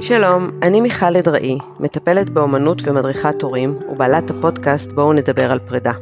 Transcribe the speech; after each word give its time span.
שלום, 0.00 0.50
אני 0.62 0.80
מיכל 0.80 1.16
אדראי, 1.16 1.58
מטפלת 1.80 2.30
באומנות 2.30 2.82
ומדריכת 2.88 3.42
הורים, 3.42 3.78
ובעלת 3.88 4.30
הפודקאסט 4.30 4.92
בואו 4.92 5.12
נדבר 5.12 5.52
על 5.52 5.58
פרידה. 5.58 5.92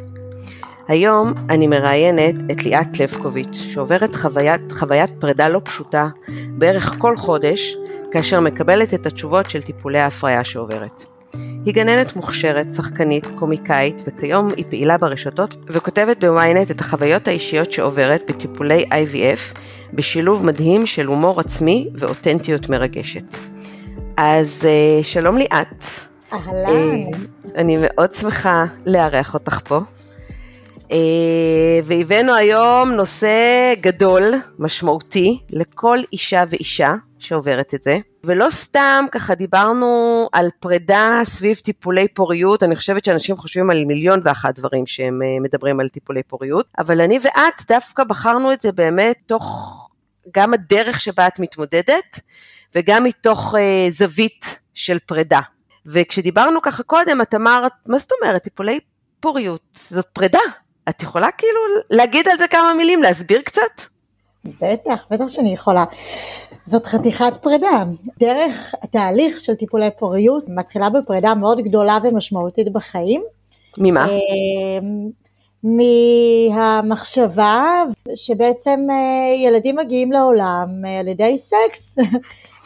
היום 0.89 1.33
אני 1.51 1.67
מראיינת 1.67 2.35
את 2.53 2.65
ליאת 2.65 3.01
לבקוביץ', 3.01 3.57
שעוברת 3.57 4.15
חוויית, 4.15 4.73
חוויית 4.73 5.11
פרידה 5.11 5.49
לא 5.49 5.61
פשוטה 5.65 6.09
בערך 6.49 6.95
כל 6.99 7.17
חודש, 7.17 7.77
כאשר 8.11 8.41
מקבלת 8.41 8.95
את 8.95 9.07
התשובות 9.07 9.51
של 9.51 9.63
טיפולי 9.63 9.99
ההפריה 9.99 10.45
שעוברת. 10.45 11.05
היא 11.67 11.75
גננת 11.75 12.17
מוכשרת, 12.17 12.73
שחקנית, 12.73 13.27
קומיקאית, 13.35 14.03
וכיום 14.07 14.49
היא 14.57 14.65
פעילה 14.71 14.99
ברשתות 14.99 15.57
וכותבת 15.69 16.25
בוויינט 16.25 16.71
את 16.71 16.81
החוויות 16.81 17.29
האישיות 17.29 17.73
שעוברת 17.73 18.23
בטיפולי 18.29 18.85
IVF, 18.85 19.59
בשילוב 19.95 20.45
מדהים 20.45 20.87
של 20.87 21.07
הומור 21.07 21.41
עצמי 21.41 21.89
ואותנטיות 21.95 22.69
מרגשת. 22.69 23.56
אז 24.17 24.65
אה, 24.65 25.03
שלום 25.03 25.37
ליאת. 25.37 25.85
אהלן. 26.33 26.69
אה, 26.69 27.19
אני 27.55 27.77
מאוד 27.81 28.15
שמחה 28.15 28.65
לארח 28.87 29.35
אותך 29.35 29.61
פה. 29.65 29.81
אה, 30.93 31.81
והבאנו 31.85 32.35
היום 32.35 32.91
נושא 32.91 33.75
גדול, 33.81 34.23
משמעותי, 34.59 35.41
לכל 35.51 35.99
אישה 36.13 36.45
ואישה 36.49 36.95
שעוברת 37.19 37.75
את 37.75 37.83
זה. 37.83 37.99
ולא 38.25 38.47
סתם 38.51 39.05
ככה 39.13 39.35
דיברנו 39.35 40.29
על 40.33 40.49
פרידה 40.61 41.21
סביב 41.25 41.57
טיפולי 41.57 42.09
פוריות, 42.09 42.63
אני 42.63 42.77
חושבת 42.77 43.05
שאנשים 43.05 43.37
חושבים 43.37 43.71
על 43.71 43.85
מיליון 43.85 44.21
ואחת 44.25 44.59
דברים 44.59 44.87
שהם 44.87 45.21
מדברים 45.43 45.81
על 45.81 45.89
טיפולי 45.89 46.23
פוריות, 46.23 46.67
אבל 46.79 47.01
אני 47.01 47.19
ואת 47.23 47.63
דווקא 47.69 48.05
בחרנו 48.05 48.53
את 48.53 48.61
זה 48.61 48.73
באמת 48.73 49.17
תוך 49.27 49.89
גם 50.35 50.55
הדרך 50.55 51.01
שבה 51.01 51.27
את 51.27 51.39
מתמודדת, 51.39 52.21
וגם 52.77 53.05
מתוך 53.05 53.55
uh, 53.55 53.59
זווית 53.91 54.59
של 54.75 54.99
פרידה. 54.99 55.41
וכשדיברנו 55.87 56.63
ככה 56.63 56.83
קודם, 56.83 57.23
את 57.23 57.35
אמרת, 57.35 57.73
מה 57.87 57.99
זאת 57.99 58.11
אומרת, 58.21 58.43
טיפולי 58.43 58.79
פוריות, 59.21 59.61
זאת 59.75 60.07
פרידה. 60.13 60.39
את 60.89 61.03
יכולה 61.03 61.31
כאילו 61.31 61.61
להגיד 61.91 62.29
על 62.29 62.39
זה 62.39 62.49
כמה 62.49 62.73
מילים, 62.77 63.03
להסביר 63.03 63.43
קצת? 63.43 63.63
בטח, 64.45 65.07
בטח 65.11 65.29
שאני 65.29 65.53
יכולה. 65.53 65.85
זאת 66.65 66.87
חתיכת 66.87 67.37
פרידה. 67.43 67.85
דרך 68.19 68.75
התהליך 68.83 69.41
של 69.41 69.55
טיפולי 69.55 69.89
פוריות 69.99 70.45
מתחילה 70.49 70.91
בפרידה 70.91 71.35
מאוד 71.35 71.61
גדולה 71.61 71.99
ומשמעותית 72.05 72.73
בחיים. 72.73 73.23
ממה? 73.79 74.09
אה, 74.09 74.79
מהמחשבה 75.63 77.83
שבעצם 78.15 78.87
אה, 78.91 79.35
ילדים 79.47 79.77
מגיעים 79.77 80.13
לעולם 80.13 80.69
אה, 80.87 81.01
על 81.01 81.09
ידי 81.09 81.39
סקס, 81.39 81.99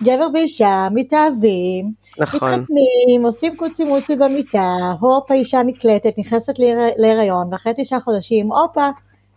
גבר 0.03 0.27
ואישה 0.35 0.89
מתאהבים, 0.91 1.93
נכון. 2.19 2.55
מתחתנים, 2.55 3.25
עושים 3.25 3.57
קוצי 3.57 3.85
מוצי 3.85 4.17
במיטה, 4.17 4.77
הופ 5.01 5.31
האישה 5.31 5.63
נקלטת, 5.63 6.13
נכנסת 6.19 6.55
להיריון, 6.97 7.49
ואחרי 7.53 7.73
תשעה 7.77 8.01
חודשים 8.01 8.53
הופה 8.53 8.89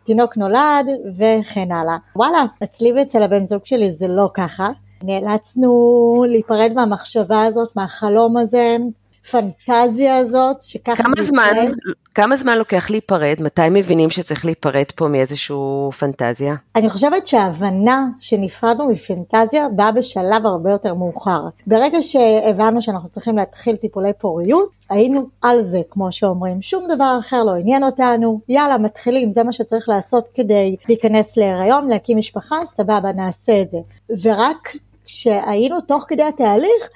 תינוק 0.06 0.38
נולד 0.38 0.86
וכן 1.18 1.72
הלאה. 1.72 1.98
וואלה, 2.16 2.46
אצלי 2.64 2.94
ואצל 2.94 3.24
הבן 3.24 3.48
זוג 3.48 3.62
שלי 3.66 3.92
זה 3.92 4.08
לא 4.08 4.30
ככה. 4.34 4.70
נאלצנו 5.04 6.26
להיפרד 6.28 6.72
מהמחשבה 6.76 7.44
הזאת, 7.44 7.76
מהחלום 7.76 8.38
הזה, 8.38 8.78
פנטזיה 9.32 10.18
הזאת, 10.18 10.62
שככה 10.62 11.04
כמה 11.04 11.16
זמן, 11.22 11.72
כמה 12.16 12.36
זמן 12.36 12.58
לוקח 12.58 12.90
להיפרד? 12.90 13.36
מתי 13.40 13.62
מבינים 13.72 14.10
שצריך 14.10 14.46
להיפרד 14.46 14.84
פה 14.96 15.08
מאיזשהו 15.08 15.92
פנטזיה? 16.00 16.56
אני 16.76 16.90
חושבת 16.90 17.28
שההבנה 17.28 18.08
שנפרדנו 18.20 18.90
מפנטזיה 18.90 19.70
באה 19.70 19.92
בשלב 19.92 20.46
הרבה 20.46 20.72
יותר 20.72 20.94
מאוחר. 20.94 21.42
ברגע 21.68 22.02
שהבנו 22.02 22.82
שאנחנו 22.82 23.10
צריכים 23.10 23.38
להתחיל 23.38 23.76
טיפולי 23.76 24.12
פוריות, 24.18 24.70
היינו 24.90 25.28
על 25.42 25.62
זה, 25.62 25.82
כמו 25.90 26.12
שאומרים. 26.12 26.62
שום 26.62 26.88
דבר 26.96 27.18
אחר 27.20 27.44
לא 27.44 27.52
עניין 27.52 27.84
אותנו, 27.84 28.40
יאללה, 28.50 28.78
מתחילים, 28.78 29.34
זה 29.34 29.44
מה 29.44 29.54
שצריך 29.54 29.90
לעשות 29.90 30.30
כדי 30.34 30.76
להיכנס 30.90 31.38
להיריון, 31.38 31.88
להקים 31.88 32.18
משפחה, 32.18 32.66
סבבה, 32.66 33.12
נעשה 33.16 33.62
את 33.62 33.72
זה. 33.72 33.78
ורק 34.22 34.76
כשהיינו 35.06 35.82
תוך 35.82 36.06
כדי 36.08 36.24
התהליך, 36.24 36.90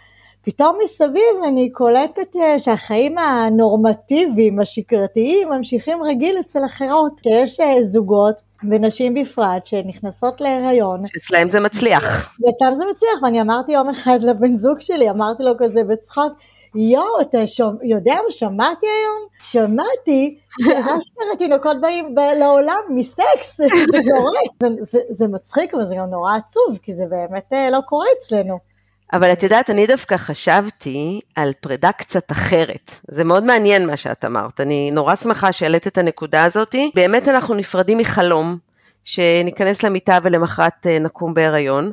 פתאום 0.47 0.77
מסביב 0.83 1.43
אני 1.47 1.69
קולטת 1.69 2.35
אה, 2.35 2.59
שהחיים 2.59 3.17
הנורמטיביים, 3.17 4.59
השגרתיים, 4.59 5.49
ממשיכים 5.49 6.03
רגיל 6.03 6.39
אצל 6.39 6.65
אחרות. 6.65 7.11
שיש 7.23 7.59
אה, 7.59 7.83
זוגות, 7.83 8.41
ונשים 8.69 9.13
בפרט, 9.13 9.65
שנכנסות 9.65 10.41
להיריון. 10.41 11.07
שאצלהם 11.07 11.49
זה 11.49 11.59
מצליח. 11.59 12.35
ואצלם 12.39 12.75
זה 12.75 12.83
מצליח, 12.89 13.23
ואני 13.23 13.41
אמרתי 13.41 13.71
יום 13.71 13.89
אחד 13.89 14.23
לבן 14.23 14.53
זוג 14.53 14.79
שלי, 14.79 15.09
אמרתי 15.09 15.43
לו 15.43 15.51
כזה 15.59 15.83
בצחוק, 15.83 16.33
יואו, 16.75 17.21
אתה 17.21 17.47
שומע, 17.47 17.77
יודע 17.83 18.13
מה 18.13 18.31
שמעתי 18.31 18.85
היום? 18.85 19.27
שמעתי 19.41 20.37
שאשכרה 20.61 21.35
תינוקות 21.37 21.81
באים 21.81 22.15
לעולם 22.39 22.81
מסקס, 22.89 23.57
זה 23.91 23.99
קורה. 24.11 24.39
זה, 24.63 24.69
זה, 24.81 24.99
זה 25.09 25.27
מצחיק, 25.27 25.73
אבל 25.73 25.83
זה 25.83 25.95
גם 25.95 26.09
נורא 26.09 26.35
עצוב, 26.35 26.79
כי 26.81 26.93
זה 26.93 27.03
באמת 27.09 27.53
אה, 27.53 27.69
לא 27.69 27.79
קורה 27.87 28.05
אצלנו. 28.17 28.76
אבל 29.13 29.33
את 29.33 29.43
יודעת, 29.43 29.69
אני 29.69 29.87
דווקא 29.87 30.17
חשבתי 30.17 31.19
על 31.35 31.51
פרידה 31.59 31.91
קצת 31.91 32.31
אחרת. 32.31 32.99
זה 33.11 33.23
מאוד 33.23 33.43
מעניין 33.43 33.87
מה 33.87 33.97
שאת 33.97 34.25
אמרת. 34.25 34.61
אני 34.61 34.91
נורא 34.91 35.15
שמחה 35.15 35.51
שהעלית 35.51 35.87
את 35.87 35.97
הנקודה 35.97 36.43
הזאת. 36.43 36.75
באמת 36.95 37.27
אנחנו 37.27 37.55
נפרדים 37.55 37.97
מחלום, 37.97 38.57
שניכנס 39.03 39.83
למיטה 39.83 40.19
ולמחרת 40.23 40.87
אה, 40.87 40.99
נקום 40.99 41.33
בהיריון. 41.33 41.91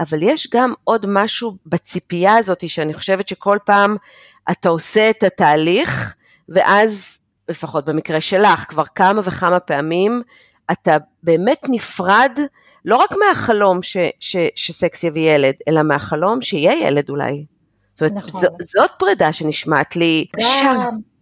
אבל 0.00 0.22
יש 0.22 0.48
גם 0.54 0.72
עוד 0.84 1.06
משהו 1.08 1.56
בציפייה 1.66 2.36
הזאת, 2.36 2.68
שאני 2.68 2.94
חושבת 2.94 3.28
שכל 3.28 3.58
פעם 3.64 3.96
אתה 4.50 4.68
עושה 4.68 5.10
את 5.10 5.22
התהליך, 5.22 6.14
ואז, 6.48 7.18
לפחות 7.48 7.84
במקרה 7.84 8.20
שלך, 8.20 8.64
כבר 8.68 8.84
כמה 8.94 9.20
וכמה 9.24 9.60
פעמים, 9.60 10.22
אתה 10.72 10.96
באמת 11.22 11.62
נפרד 11.68 12.38
לא 12.84 12.96
רק 12.96 13.10
מהחלום 13.12 13.82
ש, 13.82 13.96
ש, 14.20 14.36
שסקס 14.54 15.04
יביא 15.04 15.30
ילד, 15.30 15.54
אלא 15.68 15.82
מהחלום 15.82 16.42
שיהיה 16.42 16.86
ילד 16.86 17.10
אולי. 17.10 17.44
זאת 17.94 18.00
אומרת, 18.00 18.24
נכון. 18.24 18.40
ז, 18.40 18.46
זאת 18.62 18.90
פרידה 18.98 19.32
שנשמעת 19.32 19.96
לי 19.96 20.26
קשה. 20.36 20.74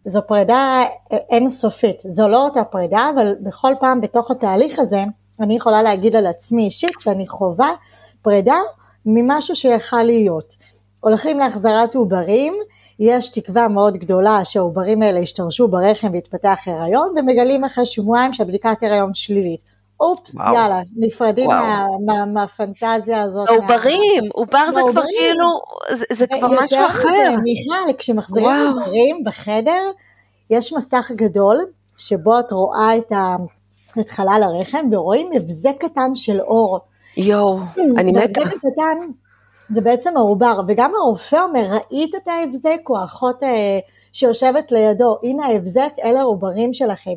זו 0.05 0.21
פרידה 0.27 0.85
אינסופית, 1.31 2.03
זו 2.09 2.29
לא 2.29 2.45
אותה 2.45 2.65
פרידה, 2.65 3.11
אבל 3.15 3.35
בכל 3.41 3.73
פעם 3.81 4.01
בתוך 4.01 4.31
התהליך 4.31 4.79
הזה, 4.79 5.05
אני 5.41 5.57
יכולה 5.57 5.83
להגיד 5.83 6.17
על 6.17 6.27
עצמי 6.27 6.65
אישית 6.65 7.01
שאני 7.01 7.27
חווה 7.27 7.71
פרידה 8.23 8.57
ממשהו 9.07 9.57
שיכל 9.57 10.03
להיות. 10.03 10.55
הולכים 11.01 11.39
להחזרת 11.39 11.95
עוברים, 11.95 12.55
יש 12.99 13.29
תקווה 13.29 13.69
מאוד 13.69 13.97
גדולה 13.97 14.45
שהעוברים 14.45 15.03
האלה 15.03 15.21
ישתרשו 15.21 15.69
ברחם 15.69 16.09
ויתפתח 16.13 16.59
הריון, 16.67 17.15
ומגלים 17.19 17.65
אחרי 17.65 17.87
שבועיים 17.87 18.33
שהבדיקת 18.33 18.83
הריון 18.83 19.15
שלילית. 19.15 19.76
אופס, 20.01 20.35
וואו. 20.35 20.55
יאללה, 20.55 20.81
נפרדים 20.97 21.47
מה, 21.47 21.87
מה, 22.07 22.25
מהפנטזיה 22.25 23.23
הזאת. 23.23 23.49
עוברים, 23.49 24.25
עובר 24.33 24.65
זה 24.75 24.81
כבר 24.91 25.03
כאילו, 25.03 25.47
זה, 25.91 26.05
זה 26.13 26.27
כבר 26.27 26.49
משהו 26.49 26.87
אחר. 26.87 27.35
מיכל, 27.43 27.93
כשמחזירים 27.99 28.69
עוברים 28.69 29.25
בחדר, 29.25 29.91
יש 30.51 30.73
מסך 30.73 31.11
גדול, 31.15 31.57
שבו 31.97 32.39
את 32.41 32.53
רואה 32.53 32.97
את, 32.97 33.13
ה, 33.13 33.37
את 34.01 34.11
חלל 34.11 34.43
הרחם, 34.45 34.87
ורואים 34.93 35.31
הבזק 35.35 35.75
קטן 35.79 36.15
של 36.15 36.41
אור. 36.41 36.79
יואו, 37.17 37.59
אני 37.97 38.11
מתה. 38.11 38.23
הבזק 38.23 38.55
קטן 38.57 38.99
זה 39.71 39.81
בעצם 39.81 40.17
העובר, 40.17 40.61
וגם 40.69 40.93
הרופא 40.95 41.37
אומר, 41.37 41.67
ראית 41.71 42.15
את 42.15 42.29
ההבזק, 42.29 42.81
או 42.91 42.99
האחות 42.99 43.43
אה, 43.43 43.79
שיושבת 44.13 44.73
לידו, 44.73 45.19
הנה 45.23 45.47
ההבזק, 45.47 45.93
אלה 46.05 46.21
העוברים 46.21 46.73
שלכם. 46.73 47.15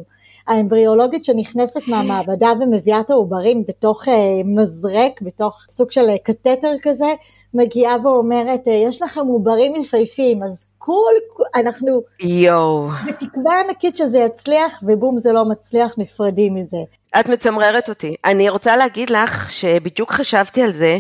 האמבריאולוגית 0.48 1.24
שנכנסת 1.24 1.88
מהמעבדה 1.88 2.50
ומביאה 2.60 3.00
את 3.00 3.10
העוברים 3.10 3.64
בתוך 3.68 4.08
uh, 4.08 4.12
מזרק, 4.46 5.22
בתוך 5.22 5.66
סוג 5.70 5.92
של 5.92 6.10
uh, 6.10 6.24
קתטר 6.24 6.74
כזה, 6.82 7.14
מגיעה 7.54 7.96
ואומרת, 8.04 8.68
uh, 8.68 8.70
יש 8.70 9.02
לכם 9.02 9.28
עוברים 9.28 9.76
יפהפיים, 9.76 10.44
אז 10.44 10.68
כול, 10.78 11.14
אנחנו 11.56 12.02
יואו. 12.20 12.88
בתקווה 13.08 13.60
ענקית 13.60 13.96
שזה 13.96 14.20
יצליח, 14.20 14.84
ובום 14.84 15.18
זה 15.18 15.32
לא 15.32 15.46
מצליח, 15.46 15.96
נפרדים 15.98 16.56
מזה. 16.56 16.78
את 17.20 17.30
מצמררת 17.30 17.90
אותי. 17.90 18.16
אני 18.26 18.50
רוצה 18.50 18.78
להגיד 18.78 19.10
לך 19.10 19.52
שבדיוק 19.52 20.12
חשבתי 20.12 20.62
על 20.62 20.72
זה, 20.72 21.00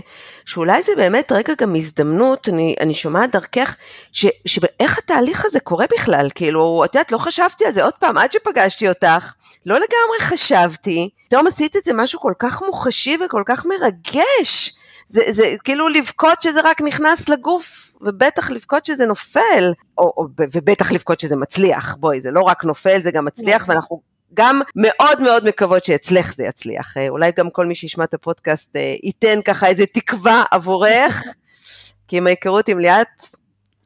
שאולי 0.49 0.83
זה 0.83 0.91
באמת 0.95 1.31
רגע 1.31 1.53
גם 1.57 1.75
הזדמנות, 1.75 2.49
אני, 2.49 2.75
אני 2.79 2.93
שומעת 2.93 3.31
דרכך, 3.31 3.75
שאיך 4.11 4.97
התהליך 4.97 5.45
הזה 5.45 5.59
קורה 5.59 5.85
בכלל, 5.91 6.29
כאילו, 6.35 6.81
את 6.85 6.95
יודעת, 6.95 7.11
לא 7.11 7.17
חשבתי 7.17 7.65
על 7.65 7.71
זה, 7.71 7.83
עוד 7.83 7.93
פעם, 7.93 8.17
עד 8.17 8.31
שפגשתי 8.31 8.89
אותך, 8.89 9.33
לא 9.65 9.75
לגמרי 9.75 10.19
חשבתי, 10.19 11.09
פתאום 11.27 11.47
עשית 11.47 11.77
את 11.77 11.83
זה 11.83 11.93
משהו 11.93 12.19
כל 12.19 12.33
כך 12.39 12.61
מוחשי 12.61 13.17
וכל 13.25 13.43
כך 13.45 13.65
מרגש. 13.65 14.75
זה, 15.07 15.21
זה 15.29 15.55
כאילו 15.63 15.89
לבכות 15.89 16.41
שזה 16.41 16.59
רק 16.63 16.81
נכנס 16.81 17.29
לגוף, 17.29 17.93
ובטח 18.01 18.51
לבכות 18.51 18.85
שזה 18.85 19.05
נופל, 19.05 19.73
או, 19.97 20.03
או, 20.17 20.27
ובטח 20.39 20.91
לבכות 20.91 21.19
שזה 21.19 21.35
מצליח, 21.35 21.95
בואי, 21.99 22.21
זה 22.21 22.31
לא 22.31 22.41
רק 22.41 22.63
נופל, 22.63 23.01
זה 23.01 23.11
גם 23.11 23.25
מצליח, 23.25 23.61
נכון. 23.61 23.75
ואנחנו 23.75 24.01
גם 24.33 24.61
מאוד 24.75 25.21
מאוד 25.21 25.47
מקוות 25.47 25.85
שאצלך 25.85 26.35
זה 26.35 26.43
יצליח. 26.43 26.97
אה, 26.97 27.09
אולי 27.09 27.31
גם 27.37 27.49
כל 27.49 27.65
מי 27.65 27.75
שישמע 27.75 28.03
את 28.03 28.13
הפודקאסט 28.13 28.75
אה, 28.75 28.95
ייתן 29.03 29.41
ככה 29.45 29.67
איזה 29.67 29.85
תקווה 29.85 30.43
עבורך. 30.51 31.23
כי 32.07 32.17
עם 32.17 32.27
ההיכרות 32.27 32.67
עם 32.67 32.79
ליאת, 32.79 33.07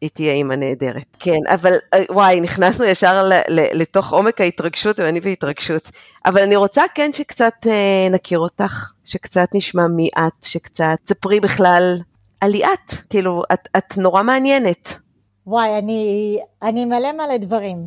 היא 0.01 0.09
תהיה 0.13 0.33
אימא 0.33 0.53
נהדרת. 0.53 1.05
כן, 1.19 1.39
אבל 1.53 1.73
אה, 1.93 2.03
וואי, 2.09 2.41
נכנסנו 2.41 2.85
ישר 2.85 3.23
ל, 3.23 3.33
ל, 3.33 3.81
לתוך 3.81 4.13
עומק 4.13 4.41
ההתרגשות, 4.41 4.99
ואני 4.99 5.19
בהתרגשות. 5.19 5.91
אבל 6.25 6.41
אני 6.41 6.55
רוצה 6.55 6.83
כן 6.95 7.13
שקצת 7.13 7.53
אה, 7.67 8.07
נכיר 8.11 8.39
אותך, 8.39 8.91
שקצת 9.05 9.47
נשמע 9.53 9.87
מי 9.87 10.09
את, 10.17 10.43
שקצת 10.43 10.97
ספרי 11.07 11.39
בכלל 11.39 11.97
על 12.41 12.51
ליאת, 12.51 12.91
כאילו, 13.09 13.43
את, 13.53 13.69
את 13.77 13.97
נורא 13.97 14.23
מעניינת. 14.23 14.99
וואי, 15.47 15.77
אני, 15.77 16.39
אני 16.61 16.85
מלא 16.85 17.11
מלא 17.11 17.37
דברים, 17.37 17.77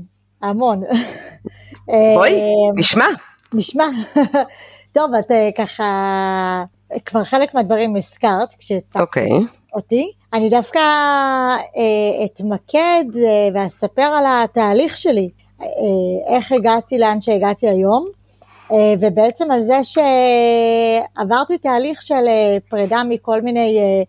המון. 0.42 0.82
בואי, 1.86 2.40
אה, 2.40 2.46
נשמע. 2.76 3.06
נשמע. 3.52 3.84
טוב, 4.96 5.14
את 5.14 5.30
אה, 5.30 5.48
ככה, 5.58 6.64
כבר 7.04 7.24
חלק 7.24 7.54
מהדברים 7.54 7.96
הזכרת 7.96 8.54
כשהצגת 8.58 8.96
okay. 8.96 9.00
אוקיי. 9.00 9.30
אותי. 9.74 10.12
אני 10.32 10.48
דווקא 10.48 10.78
אה, 10.78 12.24
אתמקד 12.24 13.04
אה, 13.16 13.48
ואספר 13.54 14.02
על 14.02 14.24
התהליך 14.26 14.96
שלי, 14.96 15.28
אה, 15.62 15.66
איך 16.36 16.52
הגעתי 16.52 16.98
לאן 16.98 17.20
שהגעתי 17.20 17.68
היום, 17.68 18.06
אה, 18.72 18.94
ובעצם 19.00 19.50
על 19.50 19.60
זה 19.60 19.78
שעברתי 19.84 21.58
תהליך 21.58 22.02
של 22.02 22.28
אה, 22.28 22.56
פרידה 22.68 23.02
מכל 23.08 23.40
מיני 23.40 23.78
אה, 23.78 24.02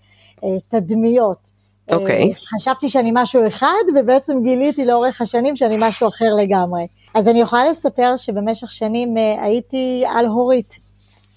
אה, 0.43 0.57
תדמיות. 0.67 1.57
אוקיי. 1.91 2.31
Okay. 2.31 2.55
חשבתי 2.55 2.89
שאני 2.89 3.11
משהו 3.13 3.47
אחד, 3.47 3.83
ובעצם 3.95 4.33
גיליתי 4.43 4.85
לאורך 4.85 5.21
השנים 5.21 5.55
שאני 5.55 5.77
משהו 5.79 6.07
אחר 6.07 6.33
לגמרי. 6.37 6.85
אז 7.17 7.27
אני 7.27 7.41
יכולה 7.41 7.69
לספר 7.69 8.17
שבמשך 8.17 8.71
שנים 8.71 9.17
אה, 9.17 9.43
הייתי 9.43 10.03
על-הורית. 10.15 10.79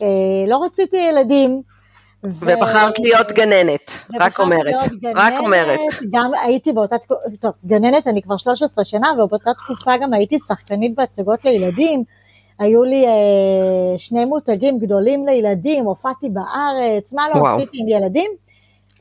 אה, 0.03 0.07
לא 0.49 0.65
רציתי 0.65 0.97
ילדים. 0.97 1.63
ובחרת 2.25 3.01
ו... 3.01 3.03
להיות 3.03 3.33
גננת, 3.33 3.91
רק 4.21 4.41
אומרת, 4.41 4.75
גננת, 5.01 5.17
רק 5.17 5.33
אומרת. 5.39 5.81
גם 6.11 6.31
הייתי 6.43 6.73
באותה 6.73 6.99
תקופה, 6.99 7.21
טוב, 7.41 7.53
גננת 7.67 8.07
אני 8.07 8.23
כבר 8.23 8.37
13 8.37 8.85
שנה, 8.85 9.13
ובאותה 9.13 9.55
תקופה 9.55 9.97
גם 9.97 10.13
הייתי 10.13 10.39
שחקנית 10.39 10.95
בהצגות 10.95 11.45
לילדים. 11.45 12.05
היו 12.59 12.85
לי 12.85 13.07
אה, 13.07 13.99
שני 13.99 14.25
מותגים 14.25 14.79
גדולים 14.79 15.27
לילדים, 15.27 15.85
הופעתי 15.85 16.29
בארץ, 16.31 17.13
מה 17.13 17.29
לא 17.35 17.41
וואו. 17.41 17.57
עשיתי 17.57 17.79
עם 17.81 17.89
ילדים? 17.89 18.31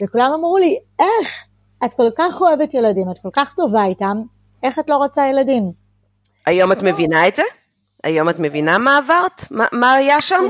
וכולם 0.01 0.31
אמרו 0.33 0.57
לי, 0.57 0.77
איך? 0.99 1.45
את 1.85 1.93
כל 1.93 2.09
כך 2.17 2.41
אוהבת 2.41 2.73
ילדים, 2.73 3.11
את 3.11 3.19
כל 3.19 3.29
כך 3.33 3.53
טובה 3.53 3.85
איתם, 3.85 4.21
איך 4.63 4.79
את 4.79 4.89
לא 4.89 4.97
רוצה 4.97 5.27
ילדים? 5.27 5.88
היום 6.49 6.71
את 6.71 6.83
מבינה 6.83 7.27
את 7.27 7.35
זה? 7.35 7.43
היום 8.03 8.29
את 8.29 8.39
מבינה 8.39 8.77
מה 8.77 8.97
עברת? 8.97 9.51
מה, 9.51 9.65
מה 9.71 9.93
היה 9.93 10.21
שם? 10.21 10.43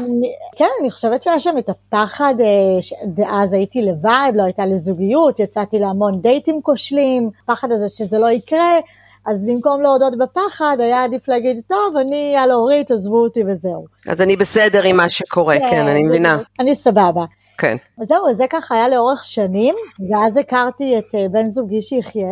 כן, 0.57 0.65
אני 0.81 0.91
חושבת 0.91 1.21
שהיה 1.21 1.39
שם 1.39 1.57
את 1.57 1.69
הפחד, 1.69 2.33
אה, 2.39 3.27
אז 3.27 3.53
הייתי 3.53 3.81
לבד, 3.81 4.31
לא 4.35 4.43
הייתה 4.43 4.65
לזוגיות, 4.65 5.39
יצאתי 5.39 5.79
להמון 5.79 6.21
דייטים 6.21 6.61
כושלים, 6.61 7.29
פחד 7.45 7.71
הזה 7.71 7.89
שזה 7.89 8.17
לא 8.17 8.31
יקרה, 8.31 8.79
אז 9.25 9.45
במקום 9.45 9.81
להודות 9.81 10.17
בפחד, 10.17 10.77
היה 10.79 11.03
עדיף 11.03 11.27
להגיד, 11.27 11.61
טוב, 11.67 11.97
אני 11.97 12.37
על 12.37 12.51
אורית, 12.51 12.91
עזבו 12.91 13.23
אותי 13.23 13.43
וזהו. 13.47 13.85
אז 14.07 14.21
אני 14.21 14.35
בסדר 14.35 14.83
עם 14.83 14.97
מה 14.97 15.09
שקורה, 15.09 15.59
כן, 15.59 15.69
כן 15.69 15.87
אני 15.87 16.03
מבינה. 16.03 16.37
אני 16.59 16.75
סבבה. 16.75 17.25
כן. 17.57 17.77
אז 18.01 18.07
זהו, 18.07 18.33
זה 18.33 18.45
ככה 18.49 18.75
היה 18.75 18.89
לאורך 18.89 19.23
שנים, 19.23 19.75
ואז 20.09 20.37
הכרתי 20.37 20.97
את 20.97 21.15
אה, 21.15 21.29
בן 21.29 21.47
זוגי 21.47 21.81
שיחיה. 21.81 22.29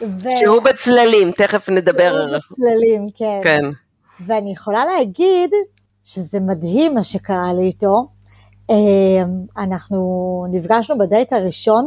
ו... 0.00 0.28
שהוא 0.40 0.62
בצללים, 0.62 1.30
תכף 1.30 1.68
נדבר. 1.68 2.12
שהוא 2.12 2.38
בצללים, 2.50 3.06
כן. 3.16 3.40
כן. 3.42 3.64
ואני 4.26 4.52
יכולה 4.52 4.84
להגיד 4.84 5.50
שזה 6.04 6.40
מדהים 6.40 6.94
מה 6.94 7.02
שקרה 7.02 7.52
לי 7.52 7.62
איתו. 7.62 8.06
אה, 8.70 9.24
אנחנו 9.58 10.46
נפגשנו 10.50 10.98
בדייט 10.98 11.32
הראשון, 11.32 11.86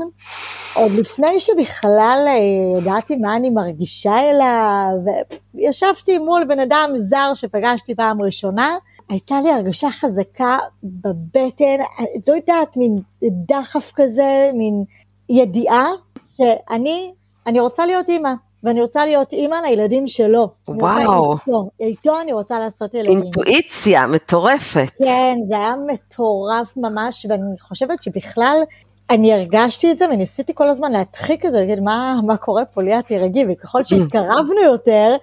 עוד 0.74 0.92
לפני 0.92 1.40
שבכלל 1.40 2.26
אה, 2.28 2.80
ידעתי 2.80 3.16
מה 3.16 3.36
אני 3.36 3.50
מרגישה 3.50 4.20
אליו, 4.20 5.14
וישבתי 5.56 6.18
מול 6.18 6.44
בן 6.48 6.60
אדם 6.60 6.90
זר 6.96 7.32
שפגשתי 7.34 7.96
פעם 7.96 8.22
ראשונה, 8.22 8.76
הייתה 9.10 9.42
לי 9.42 9.52
הרגשה 9.52 9.90
חזקה 9.90 10.58
בבטן, 10.84 11.78
לא 12.28 12.34
יודעת, 12.34 12.78
מין 12.78 13.00
דחף 13.24 13.92
כזה, 13.96 14.52
מין 14.54 14.84
ידיעה 15.30 15.88
שאני 16.26 17.14
אני 17.48 17.60
רוצה 17.60 17.86
להיות 17.86 18.10
אימא. 18.10 18.34
ואני 18.64 18.82
רוצה 18.82 19.06
להיות 19.06 19.34
אימא 19.34 19.56
לילדים 19.56 20.08
שלו. 20.08 20.50
וואו. 20.68 21.34
איתו, 21.34 21.70
איתו 21.80 22.22
אני 22.22 22.34
רוצה 22.34 22.60
לעשות 22.60 22.94
ילדים. 22.94 23.22
אינטואיציה 23.22 24.08
מטורפת. 24.08 24.88
כן, 24.98 25.36
זה 25.46 25.58
היה 25.58 25.76
מטורף 25.88 26.78
ממש, 26.78 27.26
ואני 27.30 27.60
חושבת 27.60 28.02
שבכלל, 28.02 28.58
אני 29.10 29.34
הרגשתי 29.34 29.92
את 29.92 30.00
זה 30.00 30.06
וניסיתי 30.10 30.56
כל 30.56 30.70
הזמן 30.70 30.92
להדחיק 30.92 31.46
את 31.46 31.52
זה, 31.52 31.60
להגיד 31.60 31.80
מה, 31.80 32.20
מה 32.26 32.38
קורה 32.38 32.66
פה, 32.66 32.82
ליאת 32.82 33.06
תירגעי, 33.06 33.46
וככל 33.50 33.84
שהתקרבנו 33.84 34.62
יותר, 34.64 35.16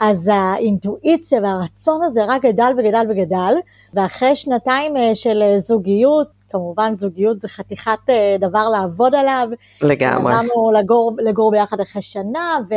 אז 0.00 0.30
האינטואיציה 0.32 1.40
והרצון 1.42 2.02
הזה 2.02 2.24
רק 2.24 2.42
גדל 2.42 2.72
וגדל 2.78 3.06
וגדל, 3.10 3.54
ואחרי 3.94 4.36
שנתיים 4.36 4.96
אה, 4.96 5.14
של 5.14 5.42
אה, 5.42 5.58
זוגיות, 5.58 6.28
כמובן 6.52 6.94
זוגיות 6.94 7.40
זה 7.40 7.48
חתיכת 7.48 7.98
אה, 8.08 8.36
דבר 8.40 8.68
לעבוד 8.68 9.14
עליו. 9.14 9.48
לגמרי. 9.82 10.32
עברנו 10.32 10.72
לגור, 10.80 11.12
לגור 11.18 11.50
ביחד 11.50 11.80
אחרי 11.80 12.02
שנה, 12.02 12.58
ו, 12.70 12.74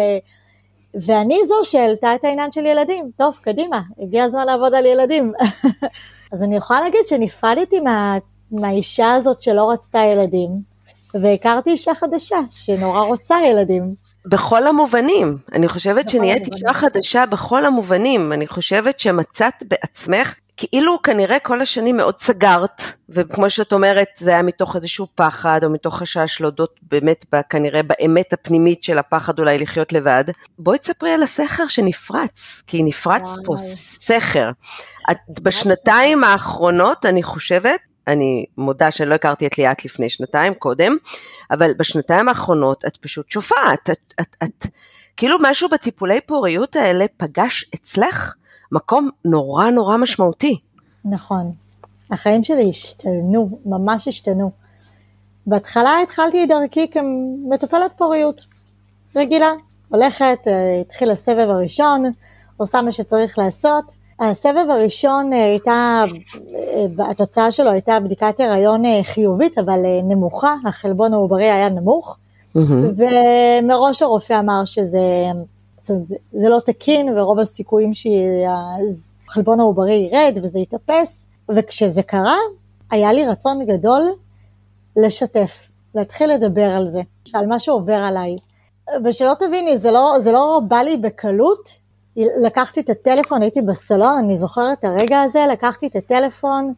ואני 1.06 1.40
זו 1.48 1.56
שהעלתה 1.64 2.16
את 2.16 2.24
העניין 2.24 2.52
של 2.52 2.66
ילדים. 2.66 3.12
טוב, 3.18 3.40
קדימה, 3.42 3.82
הגיע 4.04 4.24
הזמן 4.24 4.46
לעבוד 4.46 4.74
על 4.74 4.86
ילדים. 4.86 5.34
אז 6.34 6.44
אני 6.44 6.56
יכולה 6.56 6.82
להגיד 6.82 7.08
שנפרדתי 7.08 7.80
מה, 7.80 8.18
מהאישה 8.52 9.14
הזאת 9.14 9.42
שלא 9.42 9.72
רצתה 9.72 10.00
ילדים, 10.00 10.50
והכרתי 11.22 11.70
אישה 11.70 11.94
חדשה 11.94 12.38
שנורא 12.50 13.02
רוצה 13.02 13.36
ילדים. 13.50 13.90
בכל 14.26 14.68
המובנים, 14.68 15.38
אני 15.54 15.68
חושבת 15.68 16.10
שנהיית 16.10 16.54
אישה 16.54 16.74
חדשה 16.74 17.26
בכל 17.26 17.66
המובנים, 17.66 18.34
אני 18.34 18.48
חושבת 18.48 19.00
שמצאת 19.00 19.54
בעצמך 19.68 20.36
כאילו 20.58 21.02
כנראה 21.02 21.40
כל 21.40 21.62
השנים 21.62 21.98
מאוד 21.98 22.20
סגרת, 22.20 22.82
וכמו 23.10 23.50
שאת 23.50 23.74
אומרת, 23.74 24.08
זה 24.18 24.32
היה 24.32 24.42
מתוך 24.42 24.76
איזשהו 24.76 25.08
פחד, 25.16 25.60
או 25.64 25.70
מתוך 25.70 25.98
חשש 25.98 26.42
להודות 26.42 26.80
באמת 26.82 27.26
כנראה 27.50 27.82
באמת 27.84 28.34
הפנימית 28.34 28.84
של 28.84 28.98
הפחד 28.98 29.40
אולי 29.40 29.60
לחיות 29.60 29.94
לבד. 29.94 30.24
בואי 30.60 30.78
תספרי 30.78 31.12
על 31.12 31.24
הסכר 31.24 31.68
שנפרץ, 31.68 32.64
כי 32.68 32.84
נפרץ 32.84 33.36
פה 33.46 33.56
סכר. 33.58 34.52
את 35.12 35.40
בשנתיים 35.42 36.24
האחרונות, 36.24 37.06
אני 37.06 37.24
חושבת, 37.24 37.80
אני 38.08 38.46
מודה 38.58 38.92
שאני 38.92 39.10
לא 39.10 39.16
הכרתי 39.16 39.48
את 39.48 39.58
ליאת 39.58 39.86
לפני 39.86 40.10
שנתיים 40.10 40.54
קודם, 40.54 40.96
אבל 41.52 41.74
בשנתיים 41.74 42.30
האחרונות 42.30 42.86
את 42.86 42.98
פשוט 42.98 43.32
שופעת, 43.32 43.90
את, 43.90 44.14
את, 44.22 44.36
את, 44.44 44.68
כאילו 45.18 45.38
משהו 45.42 45.70
בטיפולי 45.70 46.22
פוריות 46.22 46.76
האלה 46.76 47.06
פגש 47.18 47.66
אצלך 47.76 48.36
מקום 48.72 49.10
נורא 49.26 49.70
נורא 49.70 49.98
משמעותי. 49.98 50.60
נכון. 51.06 51.52
החיים 52.12 52.44
שלי 52.44 52.70
השתנו, 52.70 53.60
ממש 53.66 54.08
השתנו. 54.08 54.52
בהתחלה 55.48 56.02
התחלתי 56.04 56.44
את 56.44 56.50
דרכי 56.50 56.88
כמטופלת 56.92 57.92
פוריות 57.98 58.46
רגילה, 59.16 59.52
הולכת, 59.90 60.38
אה, 60.48 60.82
התחיל 60.82 61.12
הסבב 61.12 61.50
הראשון, 61.50 62.04
עושה 62.58 62.82
מה 62.82 62.92
שצריך 62.92 63.38
לעשות. 63.38 63.86
הסבב 64.20 64.66
הראשון 64.70 65.34
אה, 65.34 65.46
הייתה, 65.46 66.04
אה, 66.56 67.10
התוצאה 67.10 67.52
שלו 67.52 67.72
הייתה 67.72 68.00
בדיקת 68.00 68.40
הריון 68.40 68.84
חיובית, 69.04 69.58
אבל 69.58 69.80
נמוכה, 70.04 70.56
החלבון 70.66 71.14
העוברי 71.14 71.52
היה 71.52 71.70
נמוך, 71.70 72.18
mm-hmm. 72.58 72.60
ומראש 72.98 74.02
הרופא 74.02 74.40
אמר 74.40 74.66
שזה 74.66 75.00
זאת 75.86 75.90
אומרת, 75.90 76.08
זה, 76.08 76.16
זה 76.32 76.50
לא 76.50 76.60
תקין 76.66 77.18
ורוב 77.18 77.40
הסיכויים 77.40 77.92
שהחלבון 77.94 79.60
העוברי 79.60 79.94
ירד 79.94 80.40
וזה 80.44 80.60
יתאפס, 80.60 81.28
וכשזה 81.50 82.04
קרה, 82.04 82.38
היה 82.92 83.14
לי 83.14 83.26
רצון 83.26 83.66
גדול 83.66 84.02
לשתף, 84.96 85.72
להתחיל 85.96 86.34
לדבר 86.34 86.70
על 86.72 86.88
זה, 86.88 87.02
על 87.34 87.48
מה 87.48 87.60
שעובר 87.60 87.94
עליי. 87.94 88.36
ושלא 89.04 89.34
תביני, 89.40 89.78
זה 89.78 89.92
לא, 89.92 90.16
זה 90.20 90.32
לא 90.32 90.62
בא 90.68 90.78
לי 90.78 90.98
בקלות, 90.98 91.70
לקחתי 92.18 92.80
את 92.80 92.90
הטלפון, 92.90 93.42
הייתי 93.42 93.62
בסלון, 93.62 94.18
אני 94.18 94.36
זוכרת 94.36 94.80
את 94.80 94.84
הרגע 94.84 95.22
הזה, 95.22 95.46
לקחתי 95.52 95.88
את 95.88 95.96
הטלפון, 95.96 96.74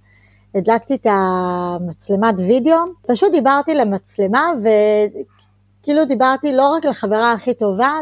הדלקתי 0.55 0.95
את 0.95 1.07
המצלמת 1.09 2.35
וידאו, 2.37 2.77
פשוט 3.07 3.31
דיברתי 3.31 3.73
למצלמה 3.73 4.51
וכאילו 4.59 6.05
דיברתי 6.05 6.51
לא 6.51 6.73
רק 6.73 6.85
לחברה 6.85 7.31
הכי 7.31 7.53
טובה, 7.53 7.99